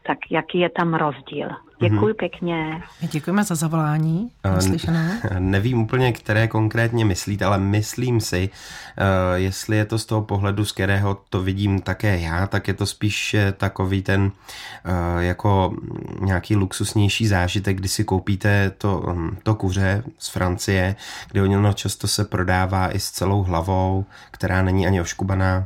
Tak 0.07 0.17
jaký 0.31 0.59
je 0.59 0.69
tam 0.69 0.93
rozdíl? 0.93 1.47
Děkuji 1.79 2.13
mm-hmm. 2.13 2.17
pěkně. 2.17 2.83
Děkujeme 3.01 3.43
za 3.43 3.55
zavolání. 3.55 4.29
Naslyšené. 4.43 5.21
Nevím 5.39 5.81
úplně, 5.81 6.13
které 6.13 6.47
konkrétně 6.47 7.05
myslíte, 7.05 7.45
ale 7.45 7.57
myslím 7.57 8.21
si, 8.21 8.49
uh, 8.49 9.03
jestli 9.35 9.77
je 9.77 9.85
to 9.85 9.99
z 9.99 10.05
toho 10.05 10.21
pohledu, 10.21 10.65
z 10.65 10.71
kterého 10.71 11.17
to 11.29 11.41
vidím 11.41 11.81
také 11.81 12.19
já, 12.19 12.47
tak 12.47 12.67
je 12.67 12.73
to 12.73 12.85
spíš 12.85 13.35
takový 13.57 14.01
ten 14.01 14.21
uh, 14.21 14.31
jako 15.19 15.73
nějaký 16.19 16.55
luxusnější 16.55 17.27
zážitek, 17.27 17.77
kdy 17.77 17.87
si 17.87 18.03
koupíte 18.03 18.71
to, 18.77 18.97
um, 18.99 19.37
to 19.43 19.55
kuře 19.55 20.03
z 20.17 20.29
Francie, 20.29 20.95
kde 21.31 21.41
ono 21.41 21.73
často 21.73 22.07
se 22.07 22.25
prodává 22.25 22.95
i 22.95 22.99
s 22.99 23.11
celou 23.11 23.43
hlavou, 23.43 24.05
která 24.31 24.61
není 24.61 24.87
ani 24.87 25.01
oškubaná. 25.01 25.65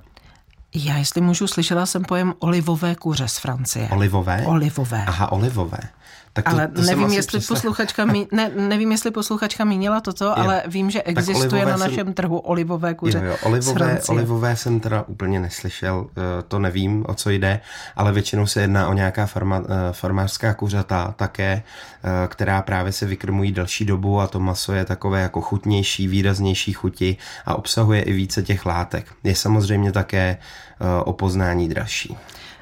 Já, 0.75 0.98
jestli 0.98 1.22
můžu, 1.22 1.48
slyšela 1.48 1.86
jsem 1.86 2.04
pojem 2.04 2.34
olivové 2.40 2.96
kuře 2.96 3.28
z 3.28 3.38
Francie. 3.38 3.90
Olivové? 3.92 4.44
Olivové. 4.46 5.06
Aha, 5.08 5.32
olivové. 5.32 5.80
Tak 6.34 6.46
to, 6.46 6.52
ale 6.52 6.68
to 6.68 6.82
nevím, 6.82 7.10
jestli 7.10 7.40
posluchačka 7.40 8.06
mí, 8.06 8.28
ne, 8.32 8.52
nevím, 8.56 8.92
jestli 8.92 9.12
posluchačka 9.12 9.66
mínila 9.66 10.02
toto, 10.02 10.26
jo. 10.26 10.34
ale 10.36 10.64
vím, 10.68 10.92
že 10.92 11.04
existuje 11.04 11.66
na 11.66 11.78
našem 11.78 11.96
jsem, 11.96 12.14
trhu 12.14 12.38
olivové 12.38 12.94
kuře 12.94 13.18
jo, 13.18 13.24
jo, 13.26 13.38
olivové, 13.44 14.02
olivové 14.08 14.56
jsem 14.56 14.80
teda 14.80 15.04
úplně 15.08 15.40
neslyšel, 15.40 16.08
eh, 16.10 16.22
to 16.48 16.60
nevím, 16.60 17.06
o 17.08 17.14
co 17.14 17.30
jde, 17.30 17.60
ale 17.96 18.12
většinou 18.12 18.48
se 18.48 18.62
jedná 18.62 18.88
o 18.88 18.94
nějaká 18.94 19.26
farma, 19.26 19.64
eh, 19.64 19.94
farmářská 19.94 20.54
kuřata 20.54 21.14
také, 21.18 21.64
eh, 22.04 22.28
která 22.28 22.62
právě 22.62 22.92
se 22.92 23.06
vykrmují 23.06 23.52
delší 23.52 23.86
dobu 23.86 24.20
a 24.20 24.28
to 24.28 24.40
maso 24.40 24.74
je 24.74 24.86
takové 24.86 25.22
jako 25.22 25.42
chutnější, 25.42 26.08
výraznější 26.08 26.74
chuti 26.74 27.18
a 27.46 27.56
obsahuje 27.56 28.02
i 28.02 28.14
více 28.14 28.44
těch 28.44 28.66
látek. 28.66 29.06
Je 29.24 29.36
samozřejmě 29.36 29.92
také 29.92 30.38
o 31.06 31.14
poznání 31.14 31.70
dražší. 31.70 32.18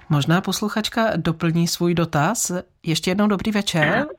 Možná 0.10 0.42
posluchačka 0.42 1.08
doplní 1.16 1.68
svůj 1.68 1.94
dotaz. 1.94 2.52
Ještě 2.84 3.12
jednou 3.12 3.28
dobrý 3.28 3.52
večer. 3.52 4.08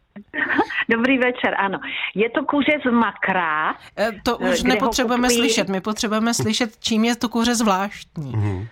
Dobrý 0.89 1.19
večer, 1.19 1.55
ano. 1.59 1.79
Je 2.15 2.31
to 2.31 2.45
kuře 2.45 2.73
z 2.87 2.91
makra. 2.91 3.75
E, 3.99 4.11
to 4.25 4.39
už 4.39 4.63
nepotřebujeme 4.63 5.29
kupují... 5.29 5.39
slyšet. 5.39 5.69
My 5.69 5.81
potřebujeme 5.81 6.35
slyšet, 6.35 6.77
čím 6.81 7.05
je 7.05 7.17
to 7.17 7.29
kuře 7.29 7.55
zvláštní. 7.55 8.33
Mm-hmm. 8.33 8.69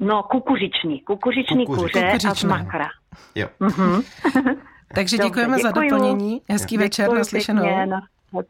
No, 0.00 0.22
kukuřičný. 0.22 1.00
Kukuřičný 1.00 1.66
Kukuři. 1.66 1.92
kuře 1.92 2.04
Kukuřičné. 2.04 2.30
a 2.30 2.34
z 2.34 2.44
makra. 2.44 2.88
Jo. 3.34 3.48
Mm-hmm. 3.60 4.04
Takže 4.94 5.18
děkujeme 5.18 5.56
Dobře, 5.56 5.62
za 5.62 5.70
doplnění. 5.70 6.42
Hezký 6.50 6.74
děkuju 6.74 6.84
večer, 6.84 7.12
naslyšenou. 7.12 7.62
Pěkně, 7.62 7.96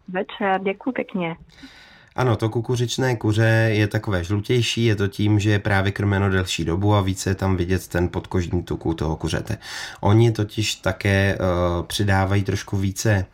večer, 0.08 0.60
děkuji 0.62 0.92
pěkně. 0.92 1.36
Ano, 2.16 2.36
to 2.36 2.48
kukuřičné 2.48 3.16
kuře 3.16 3.68
je 3.72 3.86
takové 3.86 4.24
žlutější, 4.24 4.84
je 4.84 4.96
to 4.96 5.08
tím, 5.08 5.40
že 5.40 5.50
je 5.50 5.58
právě 5.58 5.92
krmeno 5.92 6.30
delší 6.30 6.64
dobu 6.64 6.94
a 6.94 7.00
více 7.00 7.30
je 7.30 7.34
tam 7.34 7.56
vidět 7.56 7.88
ten 7.88 8.08
podkožní 8.08 8.62
tuku 8.62 8.94
toho 8.94 9.16
kuřete. 9.16 9.58
Oni 10.00 10.32
totiž 10.32 10.74
také 10.74 11.38
uh, 11.38 11.86
přidávají 11.86 12.42
trošku 12.42 12.76
více 12.76 13.26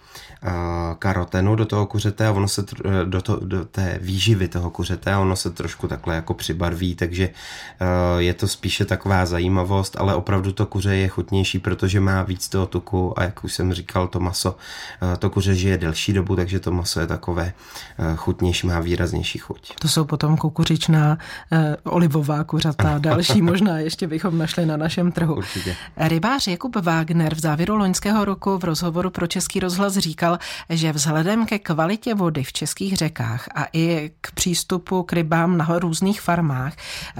uh, 0.42 0.50
karotenu 0.98 1.56
do 1.56 1.66
toho 1.66 1.86
kuřete 1.86 2.26
a 2.26 2.32
ono 2.32 2.48
se 2.48 2.62
tr- 2.66 3.04
do, 3.04 3.22
to, 3.22 3.36
do 3.36 3.64
té 3.64 3.98
výživy 4.02 4.48
toho 4.48 4.70
kuřete 4.70 5.12
a 5.12 5.20
ono 5.20 5.36
se 5.36 5.50
trošku 5.50 5.88
takhle 5.88 6.14
jako 6.14 6.34
přibarví, 6.34 6.94
takže 6.94 7.28
uh, 7.28 8.18
je 8.18 8.34
to 8.34 8.48
spíše 8.48 8.84
taková 8.84 9.26
zajímavost, 9.26 9.96
ale 9.98 10.14
opravdu 10.14 10.52
to 10.52 10.66
kuře 10.66 10.96
je 10.96 11.08
chutnější, 11.08 11.58
protože 11.58 12.00
má 12.00 12.22
víc 12.22 12.48
toho 12.48 12.66
tuku 12.66 13.18
a 13.18 13.22
jak 13.22 13.44
už 13.44 13.52
jsem 13.52 13.72
říkal, 13.72 14.08
to 14.08 14.20
maso, 14.20 14.56
uh, 15.02 15.16
to 15.18 15.30
kuře 15.30 15.54
žije 15.54 15.78
delší 15.78 16.12
dobu, 16.12 16.36
takže 16.36 16.60
to 16.60 16.72
maso 16.72 17.00
je 17.00 17.06
takové 17.06 17.52
uh, 17.98 18.16
chutnější 18.16 18.67
má 18.68 18.80
výraznější 18.80 19.38
chuť. 19.38 19.72
To 19.80 19.88
jsou 19.88 20.04
potom 20.04 20.36
kukuřičná 20.36 21.18
eh, 21.52 21.76
olivová 21.84 22.44
kuřata, 22.44 22.98
další 22.98 23.42
možná 23.50 23.78
ještě 23.78 24.06
bychom 24.06 24.38
našli 24.38 24.66
na 24.66 24.76
našem 24.76 25.12
trhu. 25.12 25.34
Určitě. 25.34 25.76
Rybář 25.96 26.46
Jakub 26.46 26.76
Wagner 26.76 27.34
v 27.34 27.40
závěru 27.40 27.76
loňského 27.76 28.24
roku 28.24 28.58
v 28.58 28.64
rozhovoru 28.64 29.10
pro 29.10 29.26
Český 29.26 29.60
rozhlas 29.60 29.96
říkal, 29.96 30.38
že 30.70 30.92
vzhledem 30.92 31.46
ke 31.46 31.58
kvalitě 31.58 32.14
vody 32.14 32.44
v 32.44 32.52
českých 32.52 32.96
řekách 32.96 33.48
a 33.54 33.66
i 33.72 34.10
k 34.20 34.30
přístupu 34.30 35.02
k 35.02 35.12
rybám 35.12 35.58
na 35.58 35.78
různých 35.78 36.20
farmách 36.20 36.72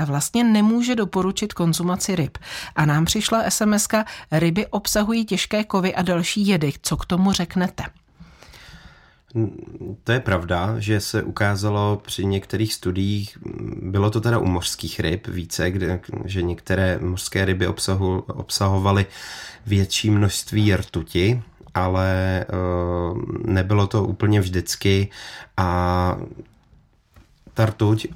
vlastně 0.07 0.45
nemůže 0.45 0.95
doporučit 0.95 1.53
konzumaci 1.53 2.17
ryb. 2.17 2.39
A 2.77 2.87
nám 2.87 3.05
přišla 3.05 3.51
sms 3.51 3.89
ryby 4.33 4.67
obsahují 4.67 5.25
těžké 5.25 5.65
kovy 5.65 5.95
a 5.95 6.03
další 6.03 6.47
jedy. 6.47 6.73
Co 6.83 6.97
k 6.97 7.07
tomu 7.07 7.33
řeknete? 7.33 7.85
To 10.05 10.13
je 10.13 10.21
pravda, 10.21 10.75
že 10.79 11.01
se 11.01 11.23
ukázalo 11.23 12.01
při 12.07 12.25
některých 12.25 12.75
studiích, 12.75 13.39
bylo 13.83 14.11
to 14.11 14.21
teda 14.21 14.39
u 14.39 14.47
mořských 14.47 15.01
ryb 15.01 15.27
více, 15.27 15.71
kde, 15.71 16.01
že 16.25 16.43
některé 16.43 16.99
mořské 16.99 17.45
ryby 17.45 17.67
obsahu, 17.67 18.21
obsahovaly 18.21 19.07
větší 19.67 20.11
množství 20.11 20.75
rtuti, 20.77 21.43
ale 21.75 22.45
uh, 22.49 23.23
nebylo 23.47 23.87
to 23.87 24.05
úplně 24.05 24.41
vždycky 24.41 25.09
a 25.57 26.19
ta 27.55 27.67
rtuť 27.67 28.07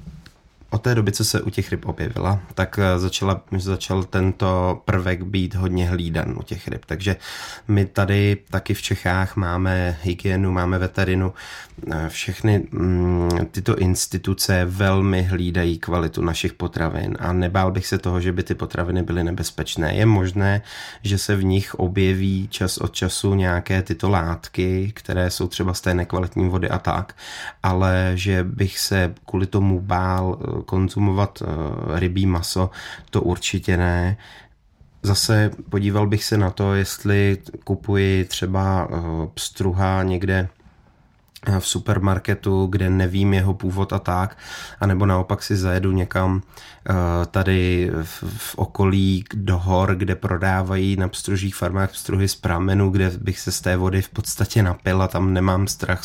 od 0.73 0.81
té 0.81 0.95
doby, 0.95 1.11
co 1.11 1.25
se 1.25 1.41
u 1.41 1.49
těch 1.49 1.71
ryb 1.71 1.85
objevila, 1.85 2.39
tak 2.53 2.79
eh, 2.79 2.99
začala, 2.99 3.41
začal 3.57 4.03
tento 4.03 4.81
prvek 4.85 5.23
být 5.23 5.55
hodně 5.55 5.89
hlídan 5.89 6.35
u 6.39 6.43
těch 6.43 6.67
ryb. 6.67 6.85
Takže 6.85 7.15
my 7.67 7.85
tady 7.85 8.37
taky 8.49 8.73
v 8.73 8.81
Čechách 8.81 9.35
máme 9.35 9.97
hygienu, 10.03 10.51
máme 10.51 10.79
veterinu, 10.79 11.33
eh, 11.91 12.09
všechny 12.09 12.67
mm, 12.71 13.29
tyto 13.51 13.75
instituce 13.75 14.65
velmi 14.65 15.21
hlídají 15.21 15.79
kvalitu 15.79 16.21
našich 16.21 16.53
potravin 16.53 17.17
a 17.19 17.33
nebál 17.33 17.71
bych 17.71 17.87
se 17.87 17.97
toho, 17.97 18.21
že 18.21 18.31
by 18.31 18.43
ty 18.43 18.55
potraviny 18.55 19.03
byly 19.03 19.23
nebezpečné. 19.23 19.95
Je 19.95 20.05
možné, 20.05 20.61
že 21.03 21.17
se 21.17 21.35
v 21.35 21.43
nich 21.43 21.75
objeví 21.75 22.47
čas 22.51 22.77
od 22.77 22.93
času 22.93 23.35
nějaké 23.35 23.81
tyto 23.81 24.09
látky, 24.09 24.91
které 24.95 25.29
jsou 25.29 25.47
třeba 25.47 25.73
z 25.73 25.81
té 25.81 25.93
nekvalitní 25.93 26.49
vody 26.49 26.69
a 26.69 26.79
tak, 26.79 27.15
ale 27.63 28.11
že 28.15 28.43
bych 28.43 28.79
se 28.79 29.13
kvůli 29.25 29.45
tomu 29.45 29.79
bál 29.81 30.39
eh, 30.41 30.62
konzumovat 30.63 31.41
eh, 31.41 31.99
rybí 31.99 32.25
maso, 32.25 32.69
to 33.09 33.21
určitě 33.21 33.77
ne. 33.77 34.17
Zase 35.03 35.51
podíval 35.69 36.07
bych 36.07 36.23
se 36.23 36.37
na 36.37 36.49
to, 36.49 36.73
jestli 36.73 37.37
kupuji 37.63 38.25
třeba 38.25 38.87
eh, 38.91 38.97
pstruha 39.33 40.03
někde 40.03 40.49
v 41.59 41.67
supermarketu, 41.67 42.65
kde 42.65 42.89
nevím 42.89 43.33
jeho 43.33 43.53
původ 43.53 43.93
a 43.93 43.99
tak, 43.99 44.37
anebo 44.79 45.05
naopak 45.05 45.43
si 45.43 45.55
zajedu 45.55 45.91
někam 45.91 46.41
tady 47.31 47.91
v, 48.03 48.55
okolí 48.55 49.25
do 49.33 49.57
hor, 49.57 49.95
kde 49.95 50.15
prodávají 50.15 50.95
na 50.95 51.07
pstružích 51.07 51.55
farmách 51.55 51.91
pstruhy 51.91 52.27
z 52.27 52.35
pramenu, 52.35 52.89
kde 52.89 53.11
bych 53.17 53.39
se 53.39 53.51
z 53.51 53.61
té 53.61 53.77
vody 53.77 54.01
v 54.01 54.09
podstatě 54.09 54.63
napil 54.63 55.01
a 55.01 55.07
tam 55.07 55.33
nemám 55.33 55.67
strach 55.67 56.01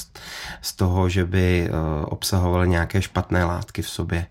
z 0.63 0.73
toho, 0.73 1.09
že 1.09 1.27
by 1.27 1.71
obsahovaly 2.05 2.69
nějaké 2.69 3.03
špatné 3.03 3.45
látky 3.45 3.83
v 3.83 3.89
sobě 3.89 4.27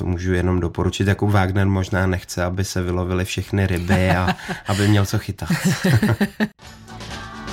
to 0.00 0.06
můžu 0.06 0.32
jenom 0.32 0.60
doporučit. 0.60 1.08
Jako 1.08 1.26
Wagner 1.26 1.66
možná 1.66 2.06
nechce, 2.06 2.44
aby 2.44 2.64
se 2.64 2.82
vylovily 2.82 3.24
všechny 3.24 3.66
ryby 3.66 4.10
a 4.10 4.36
aby 4.66 4.88
měl 4.88 5.06
co 5.06 5.18
chytat. 5.18 5.48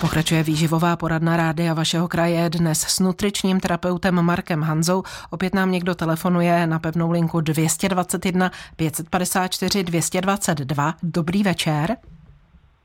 Pokračuje 0.02 0.44
výživová 0.44 0.96
poradna 0.96 1.38
rády 1.38 1.70
a 1.70 1.74
vašeho 1.74 2.08
kraje 2.08 2.50
dnes 2.50 2.80
s 2.82 3.00
nutričním 3.00 3.60
terapeutem 3.60 4.22
Markem 4.22 4.62
Hanzou. 4.62 5.04
Opět 5.32 5.54
nám 5.56 5.72
někdo 5.72 5.96
telefonuje 5.96 6.68
na 6.68 6.80
pevnou 6.80 7.12
linku 7.12 7.42
221 7.42 8.52
554 8.76 9.84
222. 9.84 10.94
Dobrý 11.04 11.44
večer. 11.44 11.98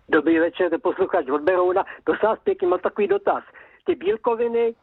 Dobrý 0.09 0.39
večer, 0.39 0.71
to 0.71 0.79
posluchač 0.79 1.29
od 1.29 1.41
Berouna. 1.43 1.85
To 2.05 2.13
se 2.13 2.27
pěkně, 2.45 2.69
mám 2.69 2.81
takový 2.81 3.09
dotaz. 3.09 3.45
Ty 3.87 3.95
bílkoviny, 3.95 4.75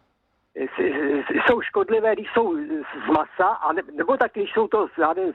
jsou 1.46 1.62
škodlivé, 1.62 2.14
když 2.14 2.28
jsou 2.34 2.58
z 3.06 3.08
masa, 3.08 3.48
a 3.48 3.74
ne, 3.74 3.82
nebo 3.92 4.18
taky, 4.18 4.40
když 4.40 4.54
jsou 4.54 4.68
to 4.68 4.88
z, 4.88 5.34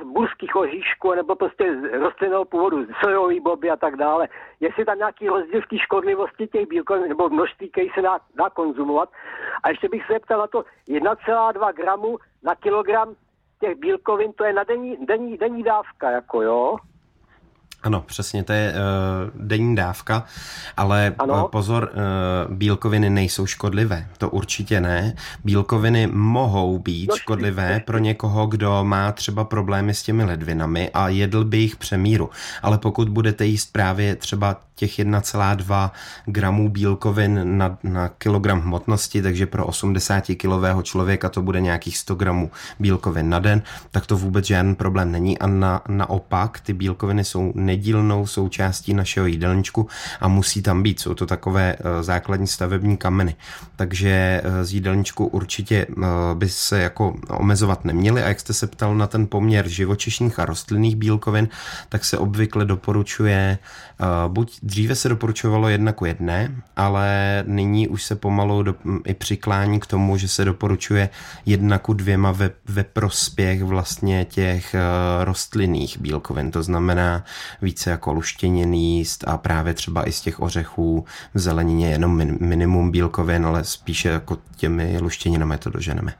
z 0.00 0.02
burských 0.02 0.56
oříšků, 0.56 1.14
nebo 1.14 1.34
prostě 1.36 1.76
z 1.80 2.00
rostlinného 2.00 2.44
původu, 2.44 2.86
sojový 3.04 3.40
boby 3.40 3.70
a 3.70 3.76
tak 3.76 3.96
dále. 3.96 4.28
Jestli 4.60 4.84
tam 4.84 4.98
nějaký 4.98 5.28
rozdíl 5.28 5.60
v 5.60 5.68
té 5.68 5.78
škodlivosti 5.78 6.46
těch 6.46 6.68
bílkovin, 6.68 7.08
nebo 7.08 7.28
množství, 7.28 7.70
který 7.70 7.88
se 7.94 8.02
dá, 8.02 8.18
dá 8.34 8.50
konzumovat. 8.50 9.08
A 9.62 9.68
ještě 9.68 9.88
bych 9.88 10.06
se 10.06 10.18
ptal 10.18 10.38
na 10.38 10.46
to 10.46 10.64
1,2 10.88 11.72
gramu 11.72 12.18
na 12.42 12.54
kilogram 12.54 13.14
těch 13.60 13.78
bílkovin, 13.78 14.32
to 14.32 14.44
je 14.44 14.52
na 14.52 14.64
denní, 14.64 15.06
denní, 15.06 15.38
denní 15.38 15.62
dávka, 15.62 16.10
jako 16.10 16.42
jo. 16.42 16.76
Ano, 17.82 18.00
přesně, 18.00 18.42
to 18.44 18.52
je 18.52 18.72
uh, 18.72 19.46
denní 19.46 19.76
dávka, 19.76 20.24
ale 20.76 21.14
ano. 21.18 21.48
pozor, 21.48 21.90
uh, 21.92 22.54
bílkoviny 22.56 23.10
nejsou 23.10 23.46
škodlivé, 23.46 24.06
to 24.18 24.30
určitě 24.30 24.80
ne. 24.80 25.14
Bílkoviny 25.44 26.06
mohou 26.12 26.78
být 26.78 27.10
no, 27.10 27.16
škodlivé 27.16 27.80
pro 27.80 27.98
někoho, 27.98 28.46
kdo 28.46 28.84
má 28.84 29.12
třeba 29.12 29.44
problémy 29.44 29.94
s 29.94 30.02
těmi 30.02 30.24
ledvinami 30.24 30.90
a 30.94 31.08
jedl 31.08 31.44
by 31.44 31.56
jich 31.56 31.76
přemíru, 31.76 32.30
ale 32.62 32.78
pokud 32.78 33.08
budete 33.08 33.46
jíst 33.46 33.72
právě 33.72 34.16
třeba 34.16 34.56
těch 34.80 34.98
1,2 34.98 35.90
gramů 36.26 36.68
bílkovin 36.68 37.58
na, 37.58 37.78
na 37.82 38.08
kilogram 38.08 38.60
hmotnosti, 38.60 39.22
takže 39.22 39.46
pro 39.46 39.66
80-kilového 39.66 40.82
člověka 40.82 41.28
to 41.28 41.42
bude 41.42 41.60
nějakých 41.60 41.98
100 41.98 42.14
gramů 42.14 42.50
bílkovin 42.78 43.28
na 43.28 43.38
den, 43.38 43.62
tak 43.90 44.06
to 44.06 44.16
vůbec 44.16 44.46
žádný 44.46 44.74
problém 44.74 45.12
není 45.12 45.38
a 45.38 45.46
na, 45.46 45.82
naopak 45.88 46.60
ty 46.60 46.72
bílkoviny 46.72 47.24
jsou 47.24 47.52
nedílnou 47.70 48.26
součástí 48.26 48.94
našeho 48.94 49.26
jídelníčku 49.26 49.86
a 50.20 50.28
musí 50.28 50.62
tam 50.62 50.82
být. 50.82 51.00
Jsou 51.00 51.14
to 51.14 51.26
takové 51.26 51.76
eh, 51.78 52.02
základní 52.02 52.46
stavební 52.46 52.96
kameny. 52.96 53.34
Takže 53.76 54.42
eh, 54.44 54.64
z 54.64 54.72
jídelníčku 54.72 55.26
určitě 55.26 55.86
eh, 55.86 55.94
by 56.34 56.48
se 56.48 56.80
jako 56.80 57.14
omezovat 57.28 57.84
neměli 57.84 58.22
a 58.22 58.28
jak 58.28 58.40
jste 58.40 58.52
se 58.52 58.66
ptal 58.66 58.94
na 58.94 59.06
ten 59.06 59.26
poměr 59.26 59.68
živočišných 59.68 60.38
a 60.38 60.44
rostlinných 60.44 60.96
bílkovin, 60.96 61.48
tak 61.88 62.04
se 62.04 62.18
obvykle 62.18 62.64
doporučuje 62.64 63.58
buď 64.28 64.58
dříve 64.62 64.94
se 64.94 65.08
doporučovalo 65.08 65.68
jedna 65.68 65.92
ku 65.92 66.04
jedné, 66.04 66.62
ale 66.76 67.08
nyní 67.46 67.88
už 67.88 68.02
se 68.02 68.14
pomalu 68.16 68.62
do, 68.62 68.74
i 69.04 69.14
přiklání 69.14 69.80
k 69.80 69.86
tomu, 69.86 70.16
že 70.16 70.28
se 70.28 70.44
doporučuje 70.44 71.08
jedna 71.46 71.78
ku 71.78 71.92
dvěma 71.92 72.32
ve, 72.32 72.50
ve 72.64 72.84
prospěch 72.84 73.62
vlastně 73.62 74.24
těch 74.24 74.74
rostlinných 75.24 76.00
bílkovin. 76.00 76.50
To 76.50 76.62
znamená 76.62 77.24
více 77.62 77.90
jako 77.90 78.12
luštěnin 78.12 78.74
jíst 78.74 79.24
a 79.26 79.38
právě 79.38 79.74
třeba 79.74 80.08
i 80.08 80.12
z 80.12 80.20
těch 80.20 80.40
ořechů 80.40 81.04
v 81.34 81.38
zelenině 81.38 81.90
jenom 81.90 82.16
min, 82.16 82.38
minimum 82.40 82.90
bílkovin, 82.90 83.46
ale 83.46 83.64
spíše 83.64 84.08
jako 84.08 84.38
těmi 84.56 84.98
luštěninami 85.00 85.58
to 85.58 85.70
doženeme 85.70 86.14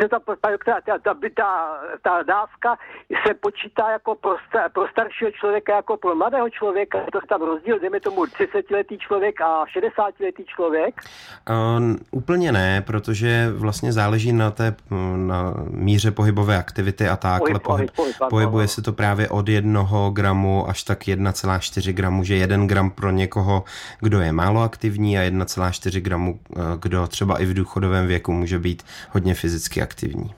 že 0.00 0.08
ta, 0.08 0.18
ta, 0.18 0.34
ta, 0.64 0.98
ta, 0.98 1.14
ta, 1.34 1.78
ta 2.02 2.22
dávka 2.22 2.78
se 3.26 3.34
počítá 3.34 3.90
jako 3.90 4.14
pro, 4.14 4.36
star, 4.48 4.70
pro 4.70 4.88
staršího 4.88 5.30
člověka, 5.30 5.76
jako 5.76 5.96
pro 5.96 6.14
mladého 6.14 6.50
člověka. 6.50 6.98
To 7.12 7.18
je 7.18 7.26
tam 7.28 7.42
rozdíl, 7.42 7.78
dejme 7.78 8.00
tomu 8.00 8.24
30-letý 8.24 8.98
člověk 8.98 9.40
a 9.40 9.64
60-letý 9.64 10.44
člověk? 10.44 11.02
Uh, 11.50 11.96
úplně 12.10 12.52
ne, 12.52 12.82
protože 12.86 13.50
vlastně 13.56 13.92
záleží 13.92 14.32
na 14.32 14.50
té 14.50 14.74
na 15.16 15.54
míře 15.70 16.10
pohybové 16.10 16.58
aktivity 16.58 17.08
a 17.08 17.16
tak, 17.16 17.38
pohyb, 17.38 17.50
ale 17.50 17.60
pohyb, 17.60 17.90
pohyb, 17.96 18.16
pohyb, 18.18 18.30
pohybuje 18.30 18.68
se 18.68 18.82
to 18.82 18.92
právě 18.92 19.28
od 19.28 19.48
jednoho 19.48 20.10
gramu 20.10 20.68
až 20.68 20.82
tak 20.82 21.02
1,4 21.02 21.92
gramu, 21.92 22.24
že 22.24 22.36
jeden 22.36 22.66
gram 22.66 22.90
pro 22.90 23.10
někoho, 23.10 23.64
kdo 24.00 24.20
je 24.20 24.32
málo 24.32 24.62
aktivní 24.62 25.18
a 25.18 25.22
1,4 25.22 26.00
gramu, 26.00 26.40
kdo 26.80 27.06
třeba 27.06 27.40
i 27.40 27.44
v 27.44 27.54
důchodovém 27.54 28.06
věku 28.06 28.32
může 28.32 28.58
být 28.58 28.82
hodně 29.10 29.34
fyzicky 29.34 29.71
fyzicky 29.72 29.82
aktivní. 29.82 30.34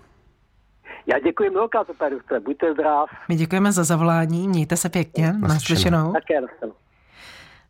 Já 1.06 1.18
děkuji 1.18 1.50
mnohokrát, 1.50 1.86
pane 1.98 2.40
buďte 2.40 2.72
zdrav. 2.72 3.10
My 3.28 3.36
děkujeme 3.36 3.72
za 3.72 3.84
zavolání, 3.84 4.48
mějte 4.48 4.76
se 4.76 4.88
pěkně, 4.88 5.32
naslyšenou. 5.32 6.12
Také, 6.12 6.40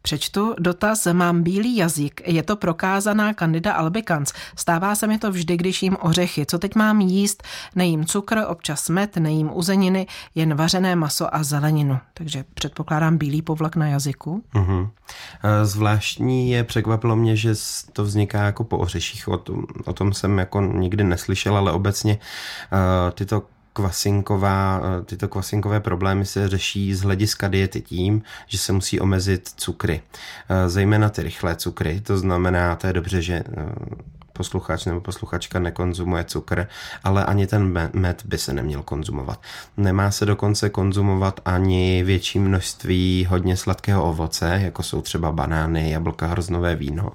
Přečtu 0.06 0.54
dotaz, 0.58 1.06
mám 1.12 1.42
bílý 1.42 1.76
jazyk, 1.76 2.22
je 2.26 2.42
to 2.42 2.56
prokázaná 2.56 3.34
kandida 3.34 3.72
albicans. 3.72 4.32
Stává 4.56 4.94
se 4.94 5.06
mi 5.06 5.18
to 5.18 5.30
vždy, 5.30 5.56
když 5.56 5.82
jím 5.82 5.96
ořechy. 6.00 6.46
Co 6.46 6.58
teď 6.58 6.74
mám 6.74 7.00
jíst? 7.00 7.42
Nejím 7.74 8.04
cukr, 8.04 8.44
občas 8.48 8.88
med, 8.88 9.16
nejím 9.16 9.50
uzeniny, 9.52 10.06
jen 10.34 10.54
vařené 10.54 10.96
maso 10.96 11.34
a 11.34 11.42
zeleninu. 11.42 11.98
Takže 12.14 12.44
předpokládám 12.54 13.18
bílý 13.18 13.42
povlak 13.42 13.76
na 13.76 13.86
jazyku. 13.86 14.44
Uh-huh. 14.54 14.90
Zvláštní 15.62 16.50
je, 16.50 16.64
překvapilo 16.64 17.16
mě, 17.16 17.36
že 17.36 17.54
to 17.92 18.04
vzniká 18.04 18.42
jako 18.42 18.64
po 18.64 18.78
ořeších. 18.78 19.28
O 19.28 19.38
tom, 19.38 19.62
o 19.84 19.92
tom 19.92 20.12
jsem 20.12 20.38
jako 20.38 20.60
nikdy 20.60 21.04
neslyšel, 21.04 21.56
ale 21.56 21.72
obecně 21.72 22.18
uh, 22.72 23.10
tyto 23.10 23.42
kvasinková, 23.74 24.80
eh, 24.82 25.04
tyto 25.04 25.28
kvasinkové 25.28 25.80
problémy 25.80 26.26
se 26.26 26.48
řeší 26.48 26.94
z 26.94 27.02
hlediska 27.02 27.48
diety 27.48 27.80
tím, 27.80 28.22
že 28.46 28.58
se 28.58 28.72
musí 28.72 29.00
omezit 29.00 29.48
cukry. 29.56 30.02
Eh, 30.48 30.68
zejména 30.68 31.08
ty 31.08 31.22
rychlé 31.22 31.56
cukry, 31.56 32.00
to 32.00 32.18
znamená, 32.18 32.76
to 32.76 32.86
je 32.86 32.92
dobře, 32.92 33.22
že 33.22 33.34
eh, 33.34 33.74
posluchač 34.36 34.84
nebo 34.84 35.00
posluchačka 35.00 35.58
nekonzumuje 35.58 36.24
cukr, 36.24 36.66
ale 37.04 37.24
ani 37.24 37.46
ten 37.46 37.90
med 37.92 38.22
by 38.24 38.38
se 38.38 38.52
neměl 38.52 38.82
konzumovat. 38.82 39.40
Nemá 39.76 40.10
se 40.10 40.26
dokonce 40.26 40.70
konzumovat 40.70 41.40
ani 41.44 42.02
větší 42.04 42.38
množství 42.38 43.26
hodně 43.30 43.56
sladkého 43.56 44.04
ovoce, 44.04 44.60
jako 44.62 44.82
jsou 44.82 45.02
třeba 45.02 45.32
banány, 45.32 45.90
jablka, 45.90 46.26
hroznové 46.26 46.76
víno. 46.76 47.12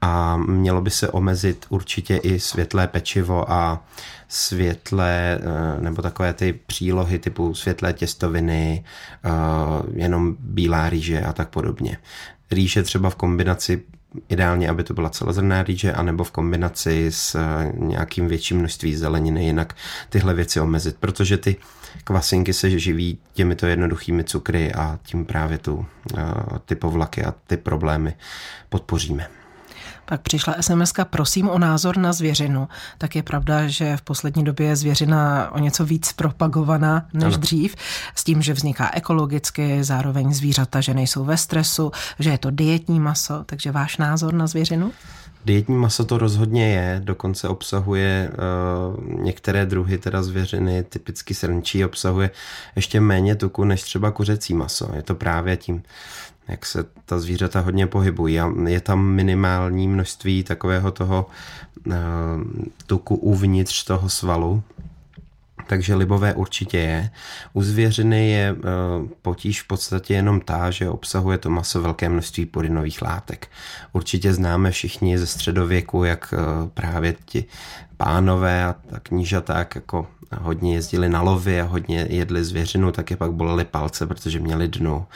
A 0.00 0.36
mělo 0.36 0.80
by 0.80 0.90
se 0.90 1.08
omezit 1.08 1.66
určitě 1.68 2.16
i 2.16 2.40
světlé 2.40 2.88
pečivo 2.88 3.52
a 3.52 3.82
světlé, 4.28 5.38
eh, 5.40 5.80
nebo 5.80 6.02
takové 6.02 6.32
ty 6.34 6.52
přílohy 6.52 7.18
typu 7.18 7.54
světlé 7.54 7.92
těstoviny, 7.92 8.84
eh, 9.24 9.30
jenom 9.94 10.36
bílá 10.38 10.88
rýže 10.90 11.22
a 11.22 11.32
tak 11.32 11.48
podobně. 11.48 11.98
Rýže 12.50 12.82
třeba 12.82 13.10
v 13.10 13.14
kombinaci 13.14 13.82
ideálně, 14.28 14.68
aby 14.68 14.84
to 14.84 14.94
byla 14.94 15.10
celozrnná 15.10 15.62
rýže, 15.62 15.92
anebo 15.92 16.24
v 16.24 16.30
kombinaci 16.30 17.06
s 17.10 17.34
eh, 17.34 17.72
nějakým 17.76 18.28
větším 18.28 18.58
množství 18.58 18.96
zeleniny, 18.96 19.44
jinak 19.44 19.76
tyhle 20.08 20.34
věci 20.34 20.60
omezit, 20.60 20.96
protože 21.00 21.36
ty 21.36 21.56
kvasinky 22.04 22.52
se 22.52 22.78
živí 22.78 23.18
těmito 23.32 23.66
jednoduchými 23.66 24.24
cukry 24.24 24.72
a 24.72 24.98
tím 25.02 25.24
právě 25.24 25.58
tu, 25.58 25.86
ty 26.64 26.74
povlaky 26.74 27.24
a 27.24 27.34
ty 27.46 27.56
problémy 27.56 28.14
podpoříme. 28.68 29.39
Pak 30.10 30.20
přišla 30.20 30.54
sms 30.60 30.92
prosím 31.04 31.48
o 31.48 31.58
názor 31.58 31.96
na 31.96 32.12
zvěřinu. 32.12 32.68
Tak 32.98 33.16
je 33.16 33.22
pravda, 33.22 33.68
že 33.68 33.96
v 33.96 34.02
poslední 34.02 34.44
době 34.44 34.66
je 34.66 34.76
zvěřina 34.76 35.50
o 35.52 35.58
něco 35.58 35.84
víc 35.84 36.12
propagovaná 36.12 37.06
než 37.12 37.34
ano. 37.34 37.36
dřív, 37.36 37.74
s 38.14 38.24
tím, 38.24 38.42
že 38.42 38.52
vzniká 38.52 38.90
ekologicky, 38.94 39.84
zároveň 39.84 40.34
zvířata, 40.34 40.80
že 40.80 40.94
nejsou 40.94 41.24
ve 41.24 41.36
stresu, 41.36 41.90
že 42.18 42.30
je 42.30 42.38
to 42.38 42.50
dietní 42.50 43.00
maso. 43.00 43.44
Takže 43.46 43.72
váš 43.72 43.96
názor 43.96 44.34
na 44.34 44.46
zvěřinu? 44.46 44.92
Dietní 45.44 45.76
maso 45.76 46.04
to 46.04 46.18
rozhodně 46.18 46.74
je, 46.74 47.00
dokonce 47.04 47.48
obsahuje 47.48 48.30
uh, 48.30 49.22
některé 49.24 49.66
druhy 49.66 49.98
teda 49.98 50.22
zvěřiny, 50.22 50.82
typicky 50.82 51.34
srnčí, 51.34 51.84
obsahuje 51.84 52.30
ještě 52.76 53.00
méně 53.00 53.34
tuku 53.34 53.64
než 53.64 53.82
třeba 53.82 54.10
kuřecí 54.10 54.54
maso. 54.54 54.90
Je 54.96 55.02
to 55.02 55.14
právě 55.14 55.56
tím, 55.56 55.82
jak 56.50 56.66
se 56.66 56.84
ta 57.04 57.18
zvířata 57.18 57.60
hodně 57.60 57.86
pohybují. 57.86 58.38
Je 58.66 58.80
tam 58.80 59.04
minimální 59.04 59.88
množství 59.88 60.44
takového 60.44 60.90
toho 60.90 61.26
uh, 61.86 61.94
tuku 62.86 63.16
uvnitř 63.16 63.84
toho 63.84 64.08
svalu, 64.08 64.62
takže 65.70 65.94
libové 65.94 66.34
určitě 66.34 66.78
je. 66.78 67.10
U 67.52 67.62
zvěřiny 67.62 68.30
je 68.30 68.52
uh, 68.52 68.58
potíž 69.22 69.62
v 69.62 69.66
podstatě 69.66 70.14
jenom 70.14 70.40
ta, 70.40 70.70
že 70.70 70.88
obsahuje 70.88 71.38
to 71.38 71.50
maso 71.50 71.82
velké 71.82 72.08
množství 72.08 72.46
purinových 72.46 73.02
látek. 73.02 73.48
Určitě 73.92 74.34
známe 74.34 74.70
všichni 74.70 75.18
ze 75.18 75.26
středověku, 75.26 76.04
jak 76.04 76.34
uh, 76.34 76.68
právě 76.68 77.14
ti 77.24 77.44
pánové 77.96 78.64
a 78.64 78.74
knížata 79.02 79.58
jako 79.58 80.06
hodně 80.38 80.74
jezdili 80.74 81.08
na 81.08 81.22
lovy 81.22 81.60
a 81.60 81.64
hodně 81.64 82.06
jedli 82.10 82.44
zvěřinu, 82.44 82.92
tak 82.92 83.10
je 83.10 83.16
pak 83.16 83.32
bolely 83.32 83.64
palce, 83.64 84.06
protože 84.06 84.40
měli 84.40 84.68
dnu. 84.68 85.06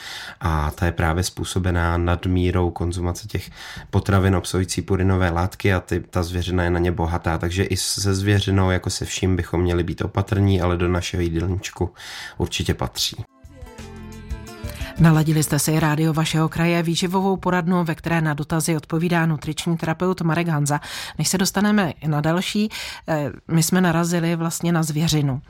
A 0.41 0.71
ta 0.71 0.85
je 0.85 0.91
právě 0.91 1.23
způsobená 1.23 1.97
nadmírou 1.97 2.69
konzumace 2.69 3.27
těch 3.27 3.49
potravin 3.89 4.35
obsahující 4.35 4.81
purinové 4.81 5.29
látky 5.29 5.73
a 5.73 5.79
ty, 5.79 5.99
ta 5.99 6.23
zvěřina 6.23 6.63
je 6.63 6.69
na 6.69 6.79
ně 6.79 6.91
bohatá. 6.91 7.37
Takže 7.37 7.63
i 7.63 7.77
se 7.77 8.13
zvěřinou, 8.13 8.71
jako 8.71 8.89
se 8.89 9.05
vším, 9.05 9.35
bychom 9.35 9.61
měli 9.61 9.83
být 9.83 10.01
opatrní, 10.01 10.44
ale 10.61 10.77
do 10.77 10.87
našeho 10.87 11.21
jídelníčku 11.21 11.93
určitě 12.37 12.73
patří. 12.73 13.34
Naladili 14.99 15.43
jste 15.43 15.59
si 15.59 15.79
rádio 15.79 16.13
vašeho 16.13 16.49
kraje 16.49 16.83
výživovou 16.83 17.37
poradnu, 17.37 17.83
ve 17.83 17.95
které 17.95 18.21
na 18.21 18.33
dotazy 18.33 18.75
odpovídá 18.75 19.25
nutriční 19.25 19.77
terapeut 19.77 20.21
Marek 20.21 20.47
Hanza. 20.47 20.81
Než 21.17 21.27
se 21.27 21.37
dostaneme 21.37 21.93
na 22.07 22.21
další, 22.21 22.69
eh, 23.07 23.31
my 23.47 23.63
jsme 23.63 23.81
narazili 23.81 24.35
vlastně 24.35 24.71
na 24.71 24.83
zvěřinu. 24.83 25.41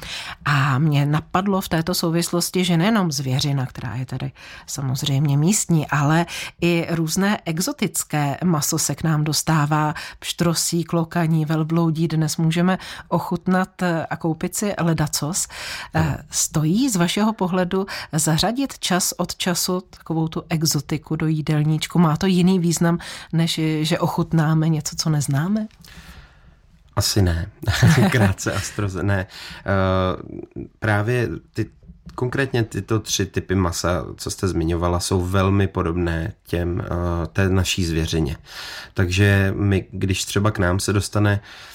A 0.45 0.79
mě 0.79 1.05
napadlo 1.05 1.61
v 1.61 1.69
této 1.69 1.93
souvislosti, 1.93 2.65
že 2.65 2.77
nejenom 2.77 3.11
zvěřina, 3.11 3.65
která 3.65 3.95
je 3.95 4.05
tady 4.05 4.31
samozřejmě 4.67 5.37
místní, 5.37 5.87
ale 5.87 6.25
i 6.61 6.87
různé 6.89 7.39
exotické 7.45 8.37
maso 8.43 8.79
se 8.79 8.95
k 8.95 9.03
nám 9.03 9.23
dostává. 9.23 9.93
Pštrosí, 10.19 10.83
klokaní, 10.83 11.45
velbloudí. 11.45 12.07
Dnes 12.07 12.37
můžeme 12.37 12.77
ochutnat 13.07 13.81
eh, 13.81 14.05
a 14.05 14.17
koupit 14.17 14.55
si 14.55 14.73
ledacos. 14.79 15.47
Eh, 15.95 16.17
stojí 16.29 16.89
z 16.89 16.95
vašeho 16.95 17.33
pohledu 17.33 17.85
zařadit 18.11 18.79
čas 18.79 19.13
od 19.17 19.34
času 19.37 19.81
takovou 19.89 20.27
tu 20.27 20.43
exotiku 20.49 21.15
do 21.15 21.27
jídelníčku? 21.27 21.99
Má 21.99 22.17
to 22.17 22.25
jiný 22.25 22.59
význam, 22.59 22.99
než 23.33 23.59
že 23.81 23.99
ochutnáme 23.99 24.69
něco, 24.69 24.95
co 24.95 25.09
neznáme? 25.09 25.67
Asi 26.95 27.21
ne. 27.21 27.49
Krátce 28.11 28.53
a 28.53 28.59
stroze. 28.59 29.03
Ne. 29.03 29.27
Uh, 30.55 30.63
právě 30.79 31.29
ty 31.53 31.69
Konkrétně 32.15 32.63
tyto 32.63 32.99
tři 32.99 33.25
typy 33.25 33.55
masa, 33.55 34.05
co 34.17 34.31
jste 34.31 34.47
zmiňovala, 34.47 34.99
jsou 34.99 35.21
velmi 35.21 35.67
podobné 35.67 36.33
těm 36.47 36.79
uh, 36.79 36.85
té 37.33 37.49
naší 37.49 37.85
zvěřině. 37.85 38.37
Takže 38.93 39.53
my, 39.57 39.85
když 39.91 40.25
třeba 40.25 40.51
k 40.51 40.59
nám 40.59 40.79
se 40.79 40.93
dostane 40.93 41.33
uh, 41.33 41.74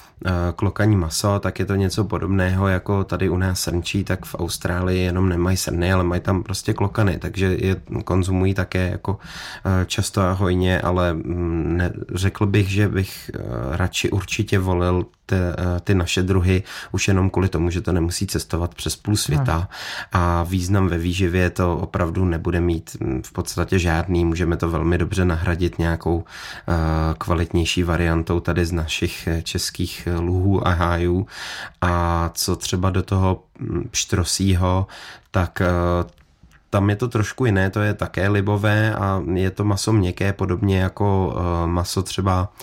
klokaní 0.55 0.95
maso, 0.95 1.39
tak 1.39 1.59
je 1.59 1.65
to 1.65 1.75
něco 1.75 2.03
podobného 2.03 2.67
jako 2.67 3.03
tady 3.03 3.29
u 3.29 3.37
nás 3.37 3.59
srnčí, 3.59 4.03
tak 4.03 4.25
v 4.25 4.35
Austrálii 4.35 4.99
jenom 5.03 5.29
nemají 5.29 5.57
srny, 5.57 5.93
ale 5.93 6.03
mají 6.03 6.21
tam 6.21 6.43
prostě 6.43 6.73
klokany, 6.73 7.17
takže 7.17 7.45
je 7.59 7.75
konzumují 8.03 8.53
také 8.53 8.89
jako 8.89 9.17
eh, 9.65 9.85
často 9.85 10.21
a 10.21 10.31
hojně, 10.31 10.81
ale 10.81 11.13
mm, 11.13 11.77
ne, 11.77 11.93
řekl 12.13 12.45
bych, 12.45 12.69
že 12.69 12.87
bych 12.87 13.31
eh, 13.33 13.39
radši 13.71 14.09
určitě 14.09 14.59
volil 14.59 15.05
ty, 15.31 15.35
ty 15.83 15.95
naše 15.95 16.23
druhy 16.23 16.63
už 16.91 17.07
jenom 17.07 17.29
kvůli 17.29 17.49
tomu, 17.49 17.69
že 17.69 17.81
to 17.81 17.91
nemusí 17.91 18.27
cestovat 18.27 18.75
přes 18.75 18.95
půl 18.95 19.15
světa. 19.15 19.57
No. 19.57 19.67
a 20.11 20.43
význam 20.43 20.87
ve 20.87 20.97
výživě 20.97 21.49
to 21.49 21.77
opravdu 21.77 22.25
nebude 22.25 22.61
mít 22.61 22.97
mm, 22.99 23.21
v 23.25 23.31
podstatě 23.31 23.79
žádný, 23.79 24.25
můžeme 24.25 24.57
to 24.57 24.69
velmi 24.69 24.97
dobře 24.97 25.25
nahradit 25.25 25.79
nějakou 25.79 26.23
kvalitnější 27.17 27.83
variantou 27.83 28.39
tady 28.39 28.65
z 28.65 28.71
našich 28.71 29.27
českých 29.43 30.07
luhů 30.19 30.67
a 30.67 30.71
hájů. 30.71 31.27
A 31.81 32.29
co 32.33 32.55
třeba 32.55 32.89
do 32.89 33.03
toho 33.03 33.43
pštrosího, 33.91 34.87
tak 35.31 35.61
eh, 35.61 35.67
tam 36.69 36.89
je 36.89 36.95
to 36.95 37.07
trošku 37.07 37.45
jiné, 37.45 37.69
to 37.69 37.79
je 37.79 37.93
také 37.93 38.29
libové 38.29 38.95
a 38.95 39.21
je 39.33 39.51
to 39.51 39.63
maso 39.63 39.93
měkké, 39.93 40.33
podobně 40.33 40.79
jako 40.79 41.35
eh, 41.35 41.67
maso 41.67 42.03
třeba 42.03 42.53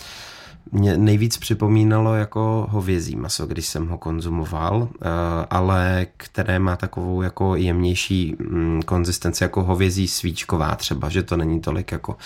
mě 0.71 0.97
nejvíc 0.97 1.37
připomínalo 1.37 2.15
jako 2.15 2.67
hovězí 2.69 3.15
maso, 3.15 3.45
když 3.45 3.67
jsem 3.67 3.87
ho 3.87 3.97
konzumoval, 3.97 4.89
eh, 5.01 5.07
ale 5.49 6.07
které 6.17 6.59
má 6.59 6.75
takovou 6.75 7.21
jako 7.21 7.55
jemnější 7.55 8.35
mm, 8.39 8.81
konzistenci 8.81 9.43
jako 9.43 9.63
hovězí 9.63 10.07
svíčková 10.07 10.75
třeba, 10.75 11.09
že 11.09 11.23
to 11.23 11.37
není 11.37 11.61
tolik 11.61 11.91
jako 11.91 12.17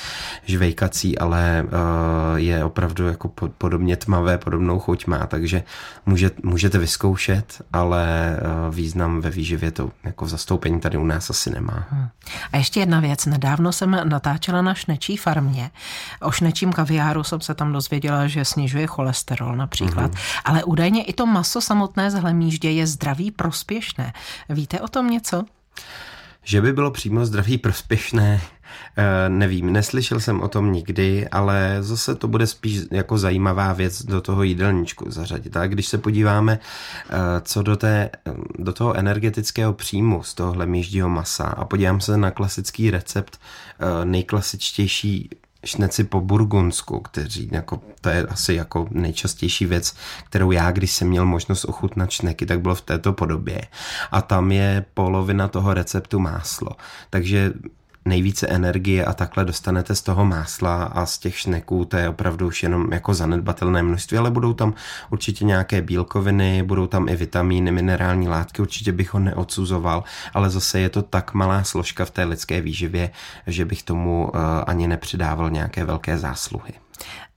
žvejkací, 0.46 1.18
ale 1.18 1.66
eh, 1.66 1.70
je 2.40 2.64
opravdu 2.64 3.08
jako 3.08 3.28
podobně 3.58 3.96
tmavé, 3.96 4.38
podobnou 4.38 4.80
chuť 4.80 5.08
má, 5.08 5.28
takže 5.28 5.64
můžete 6.44 6.78
vyzkoušet, 6.78 7.62
ale 7.74 8.38
eh, 8.38 8.42
význam 8.72 9.22
ve 9.22 9.30
výživě 9.30 9.72
to 9.72 9.92
jako 10.04 10.28
zastoupení 10.28 10.80
tady 10.80 10.98
u 10.98 11.06
nás 11.06 11.30
asi 11.30 11.50
nemá. 11.50 11.88
Hmm. 11.90 12.08
A 12.52 12.58
ještě 12.58 12.80
jedna 12.80 13.00
věc, 13.00 13.26
nedávno 13.26 13.72
jsem 13.72 14.02
natáčela 14.04 14.62
na 14.62 14.74
šnečí 14.74 15.18
farmě. 15.18 15.72
O 16.22 16.32
šnečím 16.32 16.74
kaviáru 16.74 17.24
jsem 17.24 17.42
se 17.42 17.54
tam 17.54 17.74
dozvěděla, 17.74 18.28
že 18.34 18.46
snižuje 18.46 18.88
cholesterol 18.88 19.56
například. 19.56 20.12
Mm-hmm. 20.12 20.42
Ale 20.46 20.64
údajně 20.64 21.04
i 21.04 21.14
to 21.14 21.26
maso 21.26 21.62
samotné 21.62 22.12
z 22.12 22.14
hlemíždě 22.14 22.72
je 22.72 22.88
zdraví 22.88 23.32
prospěšné. 23.32 24.14
Víte 24.50 24.82
o 24.82 24.88
tom 24.88 25.10
něco? 25.10 25.44
Že 26.44 26.62
by 26.62 26.74
bylo 26.74 26.92
přímo 26.92 27.26
zdraví 27.26 27.58
prospěšné, 27.58 28.42
E, 28.98 29.30
nevím, 29.30 29.74
neslyšel 29.74 30.20
jsem 30.20 30.42
o 30.42 30.48
tom 30.48 30.72
nikdy, 30.72 31.28
ale 31.30 31.78
zase 31.80 32.16
to 32.16 32.28
bude 32.28 32.48
spíš 32.48 32.82
jako 32.92 33.18
zajímavá 33.18 33.74
věc 33.74 34.06
do 34.06 34.22
toho 34.22 34.44
jídelníčku 34.44 35.12
zařadit. 35.12 35.58
A 35.58 35.68
když 35.68 35.88
se 35.88 35.98
podíváme, 35.98 36.54
e, 36.54 37.42
co 37.42 37.64
do, 37.64 37.78
té, 37.78 38.10
do 38.60 38.74
toho 38.74 38.94
energetického 38.94 39.74
příjmu 39.74 40.24
z 40.24 40.34
tohohle 40.34 40.66
míždího 40.66 41.10
masa 41.10 41.44
a 41.44 41.66
podívám 41.66 42.02
se 42.02 42.18
na 42.18 42.32
klasický 42.32 42.92
recept 42.92 43.40
e, 43.80 44.06
nejklasičtější 44.06 45.30
šneci 45.64 46.04
po 46.04 46.22
burgundsku, 46.22 47.00
kteří 47.00 47.50
jako, 47.52 47.82
to 48.02 48.10
je 48.10 48.24
asi 48.24 48.54
jako 48.54 48.88
nejčastější 48.92 49.66
věc, 49.66 49.96
kterou 50.26 50.52
já, 50.52 50.72
když 50.72 50.92
jsem 50.92 51.08
měl 51.08 51.26
možnost 51.26 51.66
ochutnat 51.66 52.12
šneky, 52.12 52.46
tak 52.46 52.62
bylo 52.62 52.76
v 52.76 52.82
této 52.82 53.14
podobě. 53.14 53.62
A 54.12 54.22
tam 54.22 54.52
je 54.52 54.86
polovina 54.94 55.48
toho 55.48 55.74
receptu 55.74 56.20
máslo. 56.20 56.70
Takže 57.10 57.54
nejvíce 58.06 58.48
energie 58.48 59.06
a 59.06 59.14
takhle 59.14 59.46
dostanete 59.46 59.96
z 59.96 60.02
toho 60.02 60.26
másla 60.26 60.84
a 60.84 61.06
z 61.06 61.18
těch 61.18 61.40
šneků, 61.40 61.86
to 61.86 61.98
je 61.98 62.10
opravdu 62.10 62.48
už 62.48 62.64
jenom 62.64 62.94
jako 62.94 63.14
zanedbatelné 63.14 63.84
množství, 63.84 64.18
ale 64.18 64.32
budou 64.32 64.54
tam 64.54 64.74
určitě 65.10 65.46
nějaké 65.46 65.82
bílkoviny, 65.82 66.64
budou 66.64 66.88
tam 66.88 67.10
i 67.10 67.16
vitamíny, 67.16 67.72
minerální 67.72 68.28
látky, 68.28 68.62
určitě 68.62 68.92
bych 68.92 69.14
ho 69.14 69.20
neodsuzoval, 69.20 70.04
ale 70.34 70.50
zase 70.50 70.80
je 70.80 70.90
to 70.90 71.02
tak 71.02 71.34
malá 71.34 71.64
složka 71.64 72.06
v 72.06 72.12
té 72.12 72.24
lidské 72.24 72.62
výživě, 72.62 73.10
že 73.48 73.66
bych 73.66 73.84
tomu 73.84 74.24
uh, 74.24 74.40
ani 74.68 74.88
nepřidával 74.88 75.50
nějaké 75.50 75.86
velké 75.86 76.18
zásluhy. 76.18 76.83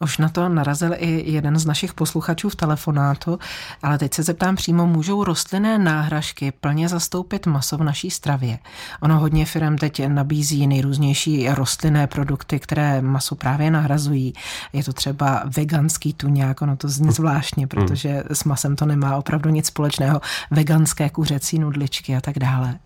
Už 0.01 0.19
na 0.19 0.29
to 0.29 0.49
narazil 0.49 0.93
i 0.97 1.33
jeden 1.33 1.59
z 1.59 1.67
našich 1.67 1.95
posluchačů 1.95 2.49
v 2.49 2.57
telefonátu, 2.57 3.39
ale 3.83 3.99
teď 3.99 4.15
se 4.15 4.23
zeptám 4.23 4.57
přímo, 4.57 4.87
můžou 4.87 5.25
rostlinné 5.25 5.79
náhražky 5.79 6.53
plně 6.53 6.89
zastoupit 6.89 7.47
maso 7.47 7.79
v 7.79 7.83
naší 7.85 8.11
stravě? 8.11 8.59
Ono 9.01 9.19
hodně 9.19 9.47
firm 9.47 9.79
teď 9.79 10.07
nabízí 10.09 10.67
nejrůznější 10.67 11.49
rostlinné 11.49 12.07
produkty, 12.07 12.61
které 12.61 13.03
maso 13.03 13.35
právě 13.35 13.71
nahrazují. 13.71 14.35
Je 14.73 14.85
to 14.85 14.93
třeba 14.93 15.43
veganský 15.57 16.13
tuňák, 16.13 16.63
ono 16.63 16.77
to 16.77 16.89
zní 16.89 17.13
zvláštně, 17.13 17.63
hmm. 17.63 17.69
protože 17.69 18.23
s 18.31 18.45
masem 18.45 18.77
to 18.77 18.87
nemá 18.87 19.17
opravdu 19.17 19.51
nic 19.51 19.67
společného. 19.67 20.21
Veganské 20.51 21.11
kuřecí 21.11 21.59
nudličky 21.59 22.17
a 22.17 22.21
tak 22.21 22.39
dále. 22.39 22.79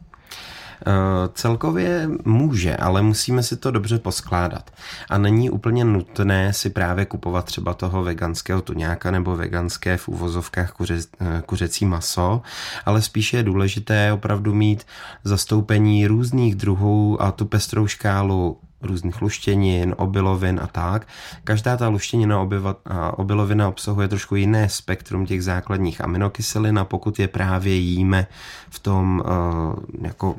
Eh, 0.86 1.28
celkově 1.34 2.10
může, 2.24 2.76
ale 2.76 3.02
musíme 3.02 3.42
si 3.42 3.56
to 3.56 3.70
dobře 3.70 3.98
poskládat. 3.98 4.70
A 5.10 5.18
není 5.18 5.50
úplně 5.50 5.84
nutné 5.84 6.52
si 6.52 6.70
právě 6.70 7.04
kupovat 7.04 7.44
třeba 7.44 7.74
toho 7.74 8.02
veganského 8.02 8.62
tuňáka 8.62 9.10
nebo 9.10 9.36
veganské 9.36 9.96
v 9.96 10.08
úvozovkách 10.08 10.72
kuře, 10.72 10.98
eh, 11.20 11.42
kuřecí 11.46 11.84
maso, 11.84 12.42
ale 12.86 13.02
spíše 13.02 13.36
je 13.36 13.42
důležité 13.42 14.12
opravdu 14.12 14.54
mít 14.54 14.86
zastoupení 15.24 16.06
různých 16.06 16.54
druhů 16.54 17.22
a 17.22 17.32
tu 17.32 17.44
pestrou 17.44 17.86
škálu 17.86 18.58
různých 18.82 19.22
luštěnin, 19.22 19.94
obilovin 19.98 20.60
a 20.62 20.66
tak. 20.66 21.06
Každá 21.44 21.76
ta 21.76 21.88
luštěnina 21.88 22.46
a 22.86 23.18
obilovina 23.18 23.68
obsahuje 23.68 24.08
trošku 24.08 24.36
jiné 24.36 24.68
spektrum 24.68 25.26
těch 25.26 25.44
základních 25.44 26.00
aminokyselin 26.00 26.78
a 26.78 26.84
pokud 26.84 27.18
je 27.18 27.28
právě 27.28 27.74
jíme 27.74 28.26
v 28.70 28.78
tom 28.78 29.22
uh, 29.24 30.06
jako 30.06 30.36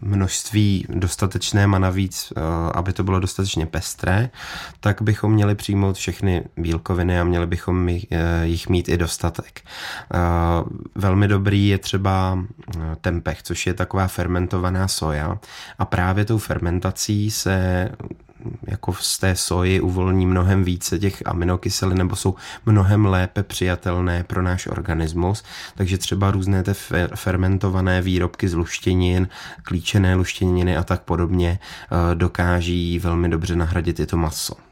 množství 0.00 0.86
dostatečném 0.88 1.74
a 1.74 1.78
navíc, 1.78 2.32
uh, 2.36 2.42
aby 2.74 2.92
to 2.92 3.04
bylo 3.04 3.20
dostatečně 3.20 3.66
pestré, 3.66 4.30
tak 4.80 5.02
bychom 5.02 5.32
měli 5.32 5.54
přijmout 5.54 5.96
všechny 5.96 6.44
bílkoviny 6.56 7.20
a 7.20 7.24
měli 7.24 7.46
bychom 7.46 7.88
jich, 7.88 8.06
uh, 8.10 8.18
jich 8.42 8.68
mít 8.68 8.88
i 8.88 8.96
dostatek. 8.96 9.60
Uh, 10.14 10.78
velmi 10.94 11.28
dobrý 11.28 11.68
je 11.68 11.78
třeba 11.78 12.38
tempeh, 13.00 13.42
což 13.42 13.66
je 13.66 13.74
taková 13.74 14.08
fermentovaná 14.08 14.88
soja 14.88 15.38
a 15.78 15.84
právě 15.84 16.24
tou 16.24 16.38
fermentací 16.38 17.30
se 17.30 17.67
jako 18.66 18.92
z 18.92 19.18
té 19.18 19.36
soji 19.36 19.80
uvolní 19.80 20.26
mnohem 20.26 20.64
více 20.64 20.98
těch 20.98 21.22
aminokyselin 21.24 21.98
nebo 21.98 22.16
jsou 22.16 22.34
mnohem 22.66 23.06
lépe 23.06 23.42
přijatelné 23.42 24.24
pro 24.24 24.42
náš 24.42 24.66
organismus. 24.66 25.44
Takže 25.74 25.98
třeba 25.98 26.30
různé 26.30 26.62
ty 26.62 26.72
fermentované 27.14 28.02
výrobky 28.02 28.48
z 28.48 28.54
luštěnin, 28.54 29.28
klíčené 29.62 30.14
luštěniny 30.14 30.76
a 30.76 30.82
tak 30.82 31.02
podobně 31.02 31.58
eh, 31.60 32.14
dokáží 32.14 32.98
velmi 32.98 33.28
dobře 33.28 33.56
nahradit 33.56 34.00
i 34.00 34.06
to 34.06 34.16
maso. 34.16 34.67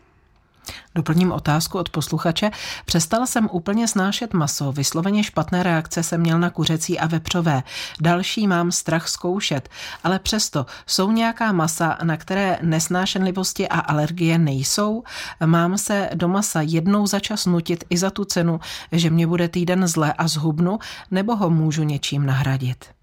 Doplním 0.95 1.33
otázku 1.33 1.79
od 1.79 1.89
posluchače. 1.89 2.51
Přestala 2.85 3.27
jsem 3.27 3.49
úplně 3.53 3.89
snášet 3.89 4.35
maso, 4.35 4.73
vysloveně 4.73 5.25
špatné 5.25 5.63
reakce 5.63 6.03
jsem 6.03 6.21
měl 6.21 6.39
na 6.39 6.51
kuřecí 6.51 6.99
a 6.99 7.07
vepřové. 7.07 7.63
Další 8.01 8.47
mám 8.47 8.73
strach 8.73 9.09
zkoušet, 9.09 9.69
ale 10.05 10.19
přesto 10.19 10.67
jsou 10.87 11.13
nějaká 11.13 11.53
masa, 11.53 11.99
na 12.03 12.17
které 12.17 12.59
nesnášenlivosti 12.63 13.69
a 13.69 13.81
alergie 13.81 14.39
nejsou? 14.39 15.03
Mám 15.47 15.79
se 15.79 16.11
do 16.15 16.29
masa 16.29 16.61
jednou 16.61 17.07
za 17.07 17.21
čas 17.21 17.47
nutit 17.47 17.85
i 17.91 17.99
za 17.99 18.11
tu 18.11 18.25
cenu, 18.25 18.61
že 18.93 19.11
mě 19.11 19.27
bude 19.27 19.49
týden 19.49 19.87
zle 19.87 20.13
a 20.13 20.29
zhubnu, 20.29 20.79
nebo 21.11 21.37
ho 21.37 21.51
můžu 21.51 21.83
něčím 21.83 22.27
nahradit? 22.27 22.96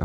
Eh, 0.00 0.04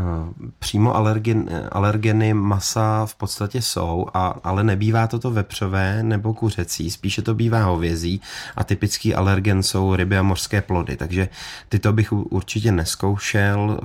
přímo 0.58 0.96
alergen, 0.96 1.68
alergeny 1.72 2.34
masa 2.34 3.06
v 3.06 3.14
podstatě 3.14 3.62
jsou, 3.62 4.06
a, 4.14 4.34
ale 4.44 4.64
nebývá 4.64 5.06
toto 5.06 5.30
vepřové 5.30 6.02
nebo 6.02 6.34
kuřecí, 6.34 6.90
spíše 6.90 7.22
to 7.22 7.34
bývá 7.34 7.64
hovězí 7.64 8.20
a 8.56 8.64
typický 8.64 9.14
alergen 9.14 9.62
jsou 9.62 9.94
ryby 9.96 10.18
a 10.18 10.22
mořské 10.22 10.62
plody, 10.62 10.96
takže 10.96 11.28
tyto 11.68 11.92
bych 11.92 12.12
určitě 12.12 12.72
neskoušel, 12.72 13.80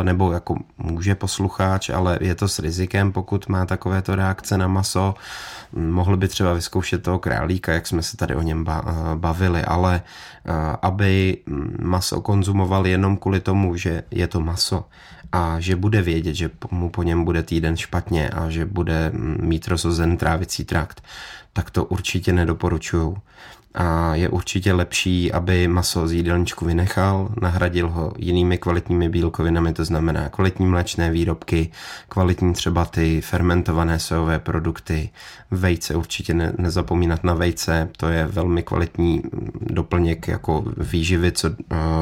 eh, 0.00 0.04
nebo 0.04 0.32
jako 0.32 0.56
může 0.78 1.14
posluchač, 1.14 1.90
ale 1.90 2.18
je 2.20 2.34
to 2.34 2.48
s 2.48 2.58
rizikem, 2.58 3.12
pokud 3.12 3.48
má 3.48 3.66
takovéto 3.66 4.14
reakce 4.14 4.58
na 4.58 4.68
maso, 4.68 5.14
mohl 5.72 6.16
by 6.16 6.28
třeba 6.28 6.52
vyzkoušet 6.52 7.02
toho 7.02 7.18
králíka, 7.18 7.72
jak 7.72 7.86
jsme 7.86 8.02
se 8.02 8.16
tady 8.16 8.34
o 8.34 8.42
něm 8.42 8.64
eh, 8.68 8.82
bavili, 9.14 9.64
ale 9.64 10.02
aby 10.82 11.38
maso 11.82 12.20
konzumoval 12.20 12.86
jenom 12.86 13.16
kvůli 13.16 13.40
tomu, 13.40 13.76
že 13.76 14.02
je 14.10 14.26
to 14.26 14.40
maso 14.40 14.84
a 15.32 15.60
že 15.60 15.76
bude 15.76 16.02
vědět, 16.02 16.34
že 16.34 16.50
mu 16.70 16.90
po 16.90 17.02
něm 17.02 17.24
bude 17.24 17.42
týden 17.42 17.76
špatně 17.76 18.30
a 18.30 18.50
že 18.50 18.64
bude 18.64 19.10
mít 19.40 19.68
rozhozen 19.68 20.16
trávicí 20.16 20.64
trakt, 20.64 21.02
tak 21.52 21.70
to 21.70 21.84
určitě 21.84 22.32
nedoporučuju. 22.32 23.16
A 23.74 24.14
je 24.14 24.28
určitě 24.28 24.72
lepší, 24.72 25.32
aby 25.32 25.68
maso 25.68 26.08
z 26.08 26.12
jídelníčku 26.12 26.64
vynechal, 26.64 27.28
nahradil 27.40 27.88
ho 27.88 28.12
jinými 28.18 28.58
kvalitními 28.58 29.08
bílkovinami, 29.08 29.72
to 29.72 29.84
znamená 29.84 30.28
kvalitní 30.28 30.66
mléčné 30.66 31.10
výrobky, 31.10 31.70
kvalitní 32.08 32.52
třeba 32.52 32.84
ty 32.84 33.20
fermentované 33.20 33.98
sojové 33.98 34.38
produkty, 34.38 35.10
vejce 35.50 35.94
určitě 35.94 36.34
ne, 36.34 36.52
nezapomínat 36.58 37.24
na 37.24 37.34
vejce, 37.34 37.88
to 37.96 38.08
je 38.08 38.26
velmi 38.26 38.62
kvalitní 38.62 39.22
doplněk 39.60 40.28
jako 40.28 40.64
výživy 40.76 41.32
co 41.32 41.50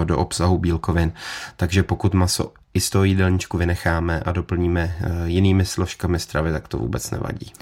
do 0.04 0.18
obsahu 0.18 0.58
bílkovin, 0.58 1.12
takže 1.56 1.82
pokud 1.82 2.14
maso 2.14 2.52
i 2.74 2.80
z 2.80 2.90
toho 2.90 3.04
jídelníčku 3.04 3.58
vynecháme 3.58 4.20
a 4.20 4.32
doplníme 4.32 4.96
eh, 5.00 5.10
jinými 5.24 5.64
složkami 5.64 6.18
stravy, 6.18 6.52
tak 6.52 6.68
to 6.68 6.78
vůbec 6.78 7.10
nevadí. 7.10 7.52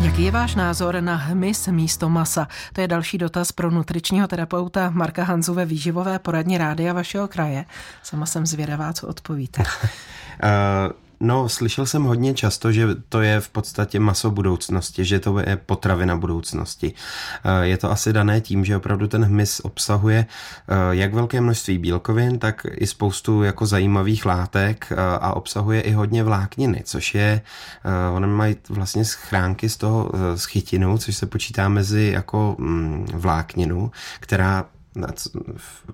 Jaký 0.00 0.22
je 0.22 0.30
váš 0.30 0.54
názor 0.54 1.00
na 1.00 1.16
hmyz 1.16 1.66
místo 1.66 2.08
masa? 2.08 2.48
To 2.72 2.80
je 2.80 2.88
další 2.88 3.18
dotaz 3.18 3.52
pro 3.52 3.70
nutričního 3.70 4.28
terapeuta 4.28 4.90
Marka 4.90 5.24
Hanzu 5.24 5.54
ve 5.54 5.64
výživové 5.64 6.18
poradně 6.18 6.58
rádia 6.58 6.92
vašeho 6.92 7.28
kraje. 7.28 7.64
Sama 8.02 8.26
jsem 8.26 8.46
zvědavá, 8.46 8.92
co 8.92 9.06
odpovíte. 9.06 9.62
No, 11.24 11.48
slyšel 11.48 11.86
jsem 11.86 12.02
hodně 12.02 12.34
často, 12.34 12.72
že 12.72 12.86
to 13.08 13.20
je 13.20 13.40
v 13.40 13.48
podstatě 13.48 14.00
maso 14.00 14.30
budoucnosti, 14.30 15.04
že 15.04 15.20
to 15.20 15.38
je 15.38 15.56
potravina 15.56 16.16
budoucnosti. 16.16 16.94
Eh, 17.44 17.66
je 17.66 17.76
to 17.78 17.90
asi 17.90 18.12
dané 18.12 18.40
tím, 18.40 18.64
že 18.64 18.76
opravdu 18.76 19.08
ten 19.08 19.24
hmyz 19.24 19.60
obsahuje 19.60 20.26
eh, 20.26 20.74
jak 20.90 21.14
velké 21.14 21.40
množství 21.40 21.78
bílkovin, 21.78 22.38
tak 22.38 22.66
i 22.70 22.86
spoustu 22.86 23.42
jako 23.42 23.66
zajímavých 23.66 24.26
látek 24.26 24.88
eh, 24.90 24.96
a 24.96 25.32
obsahuje 25.32 25.80
i 25.80 25.92
hodně 25.92 26.24
vlákniny, 26.24 26.82
což 26.84 27.14
je, 27.14 27.40
oni 28.14 28.26
mají 28.26 28.56
vlastně 28.68 29.04
schránky 29.04 29.68
z 29.68 29.76
toho 29.76 30.10
z 30.34 30.44
chytinu, 30.44 30.98
což 30.98 31.16
se 31.16 31.26
počítá 31.26 31.68
mezi 31.68 32.10
jako 32.14 32.56
mm, 32.58 33.06
vlákninu, 33.14 33.90
která 34.20 34.64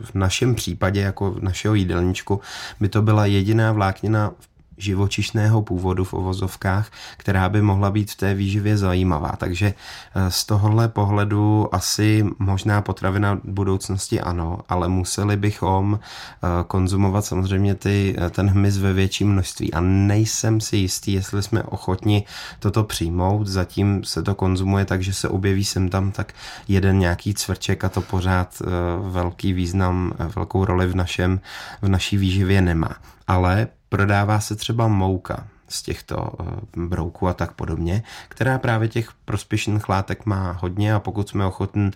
v 0.01 0.15
našem 0.15 0.55
případě, 0.55 1.01
jako 1.01 1.37
našeho 1.41 1.75
jídelníčku, 1.75 2.41
by 2.81 2.89
to 2.89 3.03
byla 3.03 3.27
jediná 3.27 3.73
vláknina 3.73 4.31
v 4.41 4.58
živočišného 4.79 5.63
původu 5.63 6.05
v 6.05 6.15
ovozovkách, 6.15 6.91
která 7.17 7.49
by 7.49 7.63
mohla 7.63 7.91
být 7.91 8.11
v 8.11 8.17
té 8.17 8.35
výživě 8.35 8.79
zajímavá. 8.79 9.33
Takže 9.37 9.75
eh, 10.15 10.31
z 10.31 10.45
tohohle 10.45 10.89
pohledu 10.89 11.75
asi 11.75 12.25
možná 12.39 12.83
potravina 12.83 13.41
budoucnosti 13.45 14.21
ano, 14.21 14.59
ale 14.69 14.89
museli 14.89 15.37
bychom 15.37 15.99
eh, 15.99 16.49
konzumovat 16.67 17.25
samozřejmě 17.25 17.75
ty, 17.75 18.17
eh, 18.19 18.31
ten 18.31 18.49
hmyz 18.51 18.79
ve 18.79 18.93
větším 18.93 19.33
množství. 19.33 19.73
A 19.73 19.81
nejsem 19.81 20.61
si 20.61 20.77
jistý, 20.77 21.13
jestli 21.13 21.43
jsme 21.43 21.63
ochotni 21.63 22.25
toto 22.59 22.85
přijmout. 22.85 23.47
Zatím 23.47 24.05
se 24.05 24.23
to 24.23 24.35
konzumuje 24.35 24.85
tak, 24.85 25.03
že 25.03 25.13
se 25.13 25.29
objeví 25.29 25.65
sem 25.65 25.89
tam 25.89 26.13
tak 26.13 26.33
jeden 26.69 26.99
nějaký 26.99 27.35
cvrček 27.35 27.85
a 27.85 27.89
to 27.89 28.01
pořád 28.01 28.63
velký 29.11 29.53
význam, 29.53 30.13
velkou 30.37 30.65
roli 30.65 30.87
v, 30.87 30.97
našem, 30.97 31.41
v 31.83 31.89
naší 31.89 32.17
výživě 32.17 32.63
nemá. 32.63 32.97
Ale 33.29 33.69
prodává 33.89 34.41
se 34.41 34.57
třeba 34.57 34.89
mouka. 34.89 35.47
z 35.69 35.83
těchto 35.83 36.31
brouků 36.77 37.29
a 37.29 37.35
tak 37.35 37.53
podobně, 37.53 38.03
která 38.29 38.59
právě 38.59 38.89
těch 38.89 39.13
prospěšných 39.25 39.89
látek 39.89 40.27
má 40.27 40.53
hodně 40.53 40.95
a 40.95 41.01
pokud 41.01 41.29
jsme 41.29 41.47
ochotní 41.47 41.91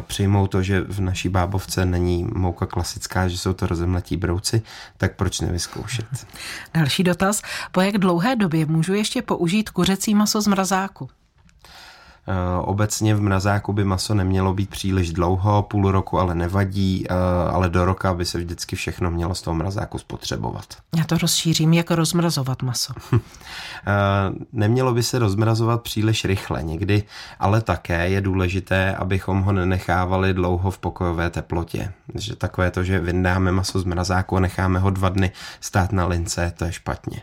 přijmout 0.00 0.46
to, 0.46 0.62
že 0.62 0.80
v 0.80 1.00
naší 1.00 1.28
bábovce 1.28 1.84
není 1.84 2.28
mouka 2.34 2.66
klasická, 2.66 3.28
že 3.28 3.38
jsou 3.38 3.52
to 3.52 3.66
rozemletí 3.66 4.16
brouci, 4.16 4.62
tak 4.96 5.16
proč 5.16 5.40
nevyzkoušet? 5.40 6.06
Další 6.74 7.02
dotaz. 7.02 7.42
Po 7.72 7.80
jak 7.80 7.98
dlouhé 7.98 8.36
době 8.36 8.66
můžu 8.66 8.94
ještě 8.94 9.22
použít 9.22 9.70
kuřecí 9.70 10.14
maso 10.14 10.40
z 10.40 10.46
mrazáku? 10.46 11.08
Eh, 12.28 12.60
obecně 12.60 13.14
v 13.14 13.20
mrazáku 13.20 13.72
by 13.72 13.84
maso 13.84 14.14
nemělo 14.14 14.54
být 14.54 14.70
příliš 14.70 15.12
dlouho, 15.12 15.62
půl 15.62 15.90
roku 15.90 16.18
ale 16.18 16.34
nevadí, 16.34 17.06
eh, 17.10 17.14
ale 17.50 17.68
do 17.68 17.84
roka 17.84 18.14
by 18.14 18.24
se 18.24 18.38
vždycky 18.38 18.76
všechno 18.76 19.10
mělo 19.10 19.34
z 19.34 19.42
toho 19.42 19.54
mrazáku 19.54 19.98
spotřebovat. 19.98 20.64
Já 20.96 21.04
to 21.04 21.18
rozšířím, 21.18 21.72
jak 21.72 21.90
rozmrazovat 21.90 22.62
maso. 22.62 22.92
Eh, 23.88 24.46
nemělo 24.52 24.94
by 24.94 25.02
se 25.02 25.18
rozmrazovat 25.18 25.82
příliš 25.82 26.24
rychle 26.24 26.62
někdy, 26.62 27.02
ale 27.40 27.60
také 27.60 28.08
je 28.08 28.20
důležité, 28.20 28.94
abychom 28.94 29.42
ho 29.42 29.52
nenechávali 29.52 30.34
dlouho 30.34 30.70
v 30.70 30.78
pokojové 30.78 31.30
teplotě. 31.30 31.92
Že 32.14 32.36
takové 32.36 32.70
to, 32.70 32.84
že 32.84 33.00
vyndáme 33.00 33.52
maso 33.52 33.78
z 33.78 33.84
mrazáku 33.84 34.36
a 34.36 34.40
necháme 34.40 34.78
ho 34.78 34.90
dva 34.90 35.08
dny 35.08 35.32
stát 35.60 35.92
na 35.92 36.06
lince, 36.06 36.52
to 36.56 36.64
je 36.64 36.72
špatně. 36.72 37.22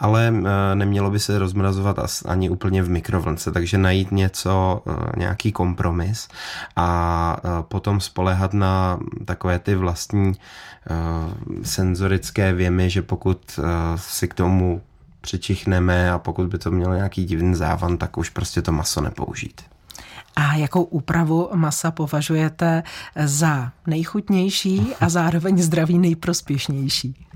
Ale 0.00 0.32
nemělo 0.74 1.10
by 1.10 1.18
se 1.18 1.38
rozmrazovat 1.38 1.98
ani 2.26 2.50
úplně 2.50 2.82
v 2.82 2.90
mikrovlnce, 2.90 3.52
takže 3.52 3.78
najít 3.78 4.12
něco, 4.12 4.37
něco, 4.38 4.82
eh, 4.86 5.12
nějaký 5.16 5.52
kompromis 5.52 6.28
a 6.76 7.36
eh, 7.38 7.62
potom 7.62 8.00
spolehat 8.00 8.54
na 8.54 8.98
takové 9.24 9.58
ty 9.58 9.74
vlastní 9.74 10.32
eh, 10.32 11.64
senzorické 11.64 12.52
věmy, 12.52 12.90
že 12.90 13.02
pokud 13.02 13.60
si 13.96 14.28
k 14.28 14.34
tomu 14.34 14.82
přičichneme 15.20 16.10
a 16.10 16.18
pokud 16.18 16.46
by 16.46 16.58
to 16.58 16.70
mělo 16.70 16.94
nějaký 16.94 17.24
divný 17.24 17.54
závan, 17.54 17.96
tak 17.96 18.18
už 18.18 18.30
prostě 18.30 18.62
to 18.62 18.72
maso 18.72 19.00
nepoužít. 19.00 19.62
A 20.36 20.54
jakou 20.54 20.82
úpravu 20.82 21.50
masa 21.54 21.90
považujete 21.90 22.82
za 23.24 23.72
nejchutnější 23.86 24.94
a 25.00 25.08
zároveň 25.08 25.62
zdraví 25.62 25.98
nejprospěšnější? 25.98 27.26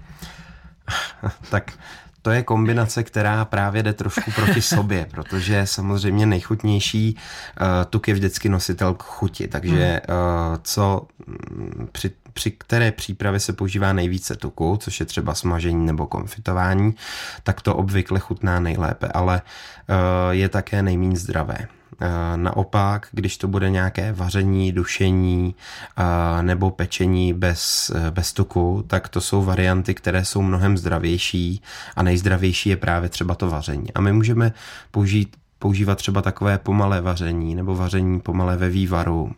tak 1.51 1.73
to 2.23 2.31
je 2.31 2.43
kombinace, 2.43 3.03
která 3.03 3.45
právě 3.45 3.83
jde 3.83 3.93
trošku 3.93 4.31
proti 4.31 4.63
sobě, 4.73 5.07
protože 5.11 5.67
samozřejmě 5.67 6.27
nejchutnější 6.27 7.17
uh, 7.61 7.67
tuk 7.91 8.09
je 8.09 8.15
vždycky 8.15 8.49
nositel 8.49 8.95
k 8.95 9.03
chuti, 9.03 9.49
takže 9.49 10.01
uh, 10.09 10.15
co 10.63 11.07
mm, 11.27 11.89
při 11.93 12.11
při 12.35 12.51
které 12.51 12.93
přípravě 12.93 13.41
se 13.41 13.53
používá 13.53 13.93
nejvíce 13.93 14.37
tuku, 14.37 14.77
což 14.81 15.01
je 15.01 15.07
třeba 15.07 15.35
smažení 15.35 15.87
nebo 15.87 16.07
konfitování, 16.07 16.95
tak 17.43 17.61
to 17.61 17.77
obvykle 17.77 18.21
chutná 18.21 18.61
nejlépe, 18.61 19.09
ale 19.09 19.43
uh, 19.89 19.97
je 20.31 20.49
také 20.49 20.83
nejméně 20.83 21.17
zdravé. 21.17 21.69
Eh, 22.01 22.37
naopak, 22.37 23.07
když 23.13 23.37
to 23.37 23.49
bude 23.49 23.71
nějaké 23.71 24.13
vaření, 24.13 24.73
dušení 24.73 25.55
eh, 25.99 26.43
nebo 26.43 26.71
pečení 26.71 27.33
bez, 27.33 27.93
eh, 27.95 28.11
bez 28.11 28.33
tuku, 28.33 28.85
tak 28.87 29.09
to 29.09 29.21
jsou 29.21 29.43
varianty, 29.43 29.95
které 29.95 30.25
jsou 30.25 30.43
mnohem 30.43 30.79
zdravější 30.79 31.63
a 31.97 32.03
nejzdravější 32.03 32.71
je 32.71 32.77
právě 32.77 33.09
třeba 33.09 33.35
to 33.35 33.51
vaření. 33.51 33.95
A 33.95 34.01
my 34.01 34.13
můžeme 34.13 34.53
použít 34.91 35.37
používat 35.63 35.99
třeba 35.99 36.23
takové 36.23 36.59
pomalé 36.59 37.01
vaření 37.01 37.55
nebo 37.55 37.77
vaření 37.77 38.21
pomalé 38.21 38.57
ve 38.57 38.69
vývaru, 38.69 39.33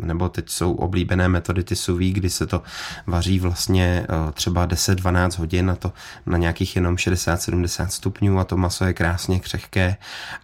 nebo 0.00 0.28
teď 0.28 0.48
jsou 0.48 0.74
oblíbené 0.74 1.28
metody 1.28 1.64
ty 1.64 1.76
suví, 1.76 2.12
kdy 2.12 2.30
se 2.30 2.46
to 2.46 2.62
vaří 3.06 3.40
vlastně 3.40 4.06
třeba 4.32 4.66
10-12 4.66 5.38
hodin 5.38 5.70
a 5.70 5.76
to 5.76 5.92
na 6.26 6.38
nějakých 6.38 6.76
jenom 6.76 6.94
60-70 6.94 7.86
stupňů 7.86 8.38
a 8.38 8.44
to 8.44 8.56
maso 8.56 8.84
je 8.84 8.92
krásně 8.92 9.40
křehké 9.40 9.96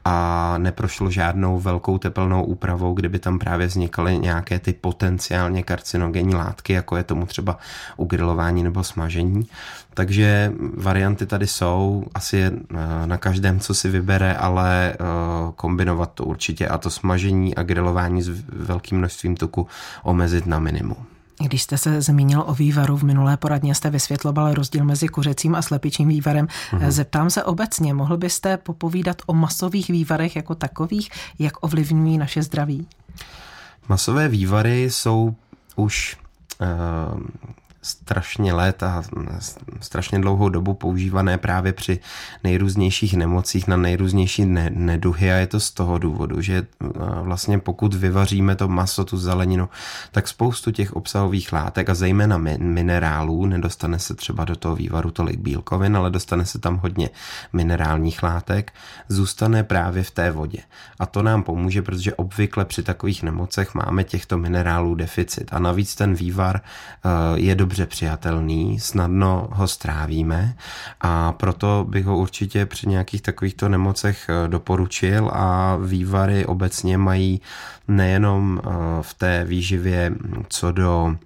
a 0.05 0.55
neprošlo 0.59 1.11
žádnou 1.11 1.61
velkou 1.61 1.99
tepelnou 1.99 2.45
úpravou, 2.45 2.95
kdyby 2.95 3.19
tam 3.19 3.39
právě 3.39 3.67
vznikaly 3.67 4.19
nějaké 4.19 4.59
ty 4.59 4.73
potenciálně 4.73 5.63
karcinogenní 5.63 6.35
látky, 6.35 6.73
jako 6.73 6.97
je 6.97 7.05
tomu 7.05 7.27
třeba 7.27 7.59
u 7.97 8.05
grilování 8.05 8.63
nebo 8.63 8.85
smažení. 8.85 9.47
Takže 9.95 10.53
varianty 10.77 11.27
tady 11.27 11.47
jsou, 11.47 12.05
asi 12.15 12.37
je 12.37 12.53
na 13.07 13.17
každém, 13.17 13.61
co 13.61 13.75
si 13.75 13.89
vybere, 13.89 14.35
ale 14.35 14.95
Eh, 15.05 15.53
kombinovat 15.57 16.11
to 16.15 16.25
určitě 16.25 16.69
a 16.69 16.79
to 16.79 16.91
smažení 16.91 17.55
a 17.55 17.63
grilování 17.63 18.23
s 18.23 18.31
velkým 18.49 18.99
množstvím 18.99 19.37
tuku 19.37 19.67
omezit 20.03 20.47
na 20.47 20.59
minimum. 20.59 20.97
Když 21.41 21.63
jste 21.63 21.79
se 21.79 22.03
zmínil 22.03 22.45
o 22.47 22.55
vývaru 22.55 22.97
v 22.97 23.03
minulé 23.03 23.37
poradně, 23.37 23.75
jste 23.75 23.91
vysvětloval 23.91 24.55
rozdíl 24.55 24.85
mezi 24.85 25.09
kuřecím 25.09 25.55
a 25.55 25.63
slepičím 25.63 26.09
vývarem. 26.09 26.47
Mm-hmm. 26.47 26.91
Zeptám 26.91 27.31
se 27.31 27.45
obecně, 27.45 27.95
mohl 27.95 28.17
byste 28.17 28.57
popovídat 28.57 29.17
o 29.27 29.35
masových 29.35 29.89
vývarech 29.89 30.37
jako 30.37 30.55
takových, 30.55 31.11
jak 31.39 31.53
ovlivňují 31.61 32.19
naše 32.19 32.43
zdraví? 32.43 32.87
Masové 33.89 34.29
vývary 34.29 34.83
jsou 34.91 35.35
už 35.77 36.17
uh, 36.61 37.21
strašně 37.85 38.53
let 38.53 38.83
a 38.83 39.03
strašně 39.81 40.19
dlouhou 40.19 40.49
dobu 40.49 40.75
používané 40.75 41.39
právě 41.39 41.73
při 41.73 42.01
nejrůznějších 42.45 43.15
nemocích 43.17 43.69
na 43.69 43.77
nejrůznější 43.77 44.45
neduhy 44.71 45.33
a 45.33 45.35
je 45.35 45.47
to 45.47 45.61
z 45.61 45.71
toho 45.71 45.99
důvodu, 45.99 46.41
že 46.41 46.67
vlastně 47.23 47.59
pokud 47.59 47.95
vyvaříme 47.95 48.57
to 48.57 48.69
maso, 48.69 49.05
tu 49.05 49.19
zeleninu, 49.19 49.69
tak 50.11 50.29
spoustu 50.29 50.71
těch 50.71 50.93
obsahových 50.93 51.53
látek 51.53 51.89
a 51.89 51.95
zejména 51.95 52.39
minerálů, 52.59 53.47
nedostane 53.47 53.99
se 53.99 54.15
třeba 54.15 54.45
do 54.45 54.57
toho 54.57 54.77
vývaru 54.77 55.11
tolik 55.11 55.39
bílkovin, 55.39 55.97
ale 55.97 56.11
dostane 56.11 56.47
se 56.47 56.59
tam 56.59 56.77
hodně 56.77 57.11
minerálních 57.53 58.23
látek, 58.23 58.73
zůstane 59.09 59.65
právě 59.65 60.03
v 60.03 60.11
té 60.11 60.31
vodě. 60.31 60.59
A 60.99 61.07
to 61.07 61.23
nám 61.23 61.43
pomůže, 61.43 61.83
protože 61.83 62.15
obvykle 62.15 62.65
při 62.65 62.83
takových 62.83 63.23
nemocech 63.23 63.75
máme 63.75 64.05
těchto 64.05 64.39
minerálů 64.39 64.95
deficit 64.95 65.49
a 65.53 65.59
navíc 65.59 65.95
ten 65.95 66.15
vývar 66.15 66.61
je 67.35 67.55
dobře 67.55 67.74
dobře 67.75 67.87
přijatelný, 67.87 68.81
snadno 68.81 69.49
ho 69.51 69.69
strávíme 69.69 70.57
a 71.01 71.33
proto 71.33 71.87
bych 71.89 72.05
ho 72.05 72.19
určitě 72.19 72.67
při 72.67 72.89
nějakých 72.89 73.23
takovýchto 73.23 73.69
nemocech 73.69 74.27
eh, 74.29 74.49
doporučil 74.49 75.31
a 75.33 75.77
vývary 75.77 76.47
obecně 76.47 76.99
mají 76.99 77.41
nejenom 77.89 78.61
eh, 78.65 78.71
v 79.03 79.15
té 79.15 79.45
výživě 79.45 80.15
co 80.49 80.73
do 80.73 81.17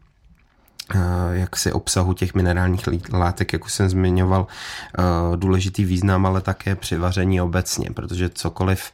jak 1.32 1.56
si 1.56 1.72
obsahu 1.72 2.12
těch 2.12 2.34
minerálních 2.34 2.84
látek, 3.12 3.52
jak 3.52 3.64
už 3.64 3.72
jsem 3.72 3.88
zmiňoval, 3.88 4.46
důležitý 5.36 5.84
význam, 5.84 6.26
ale 6.26 6.40
také 6.40 6.74
při 6.74 6.96
vaření 6.96 7.40
obecně, 7.40 7.90
protože 7.94 8.28
cokoliv 8.28 8.92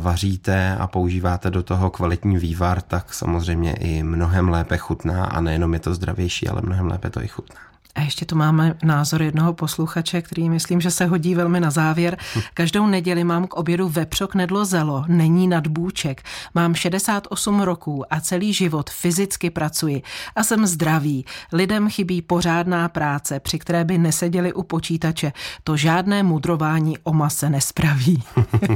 vaříte 0.00 0.76
a 0.76 0.86
používáte 0.86 1.50
do 1.50 1.62
toho 1.62 1.90
kvalitní 1.90 2.38
vývar, 2.38 2.80
tak 2.80 3.14
samozřejmě 3.14 3.72
i 3.72 4.02
mnohem 4.02 4.48
lépe 4.48 4.76
chutná 4.76 5.24
a 5.24 5.40
nejenom 5.40 5.74
je 5.74 5.80
to 5.80 5.94
zdravější, 5.94 6.48
ale 6.48 6.62
mnohem 6.62 6.86
lépe 6.86 7.10
to 7.10 7.22
i 7.22 7.28
chutná. 7.28 7.67
A 7.98 8.02
ještě 8.02 8.24
tu 8.24 8.36
máme 8.36 8.74
názor 8.84 9.22
jednoho 9.22 9.52
posluchače, 9.52 10.22
který 10.22 10.50
myslím, 10.50 10.80
že 10.80 10.90
se 10.90 11.06
hodí 11.06 11.34
velmi 11.34 11.60
na 11.60 11.70
závěr. 11.70 12.18
Každou 12.54 12.86
neděli 12.86 13.24
mám 13.24 13.46
k 13.46 13.54
obědu 13.54 13.88
vepřok 13.88 14.34
nedlo 14.34 14.64
zelo, 14.64 15.04
není 15.08 15.48
nadbůček. 15.48 16.22
Mám 16.54 16.74
68 16.74 17.60
roků 17.60 18.12
a 18.12 18.20
celý 18.20 18.52
život 18.52 18.90
fyzicky 18.90 19.50
pracuji 19.50 20.02
a 20.36 20.44
jsem 20.44 20.66
zdravý. 20.66 21.24
Lidem 21.52 21.90
chybí 21.90 22.22
pořádná 22.22 22.88
práce, 22.88 23.40
při 23.40 23.58
které 23.58 23.84
by 23.84 23.98
neseděli 23.98 24.52
u 24.52 24.62
počítače. 24.62 25.32
To 25.64 25.76
žádné 25.76 26.22
mudrování 26.22 26.98
o 26.98 27.12
mase 27.12 27.50
nespraví. 27.50 28.22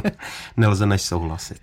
Nelze 0.56 0.86
než 0.86 1.02
souhlasit. 1.02 1.58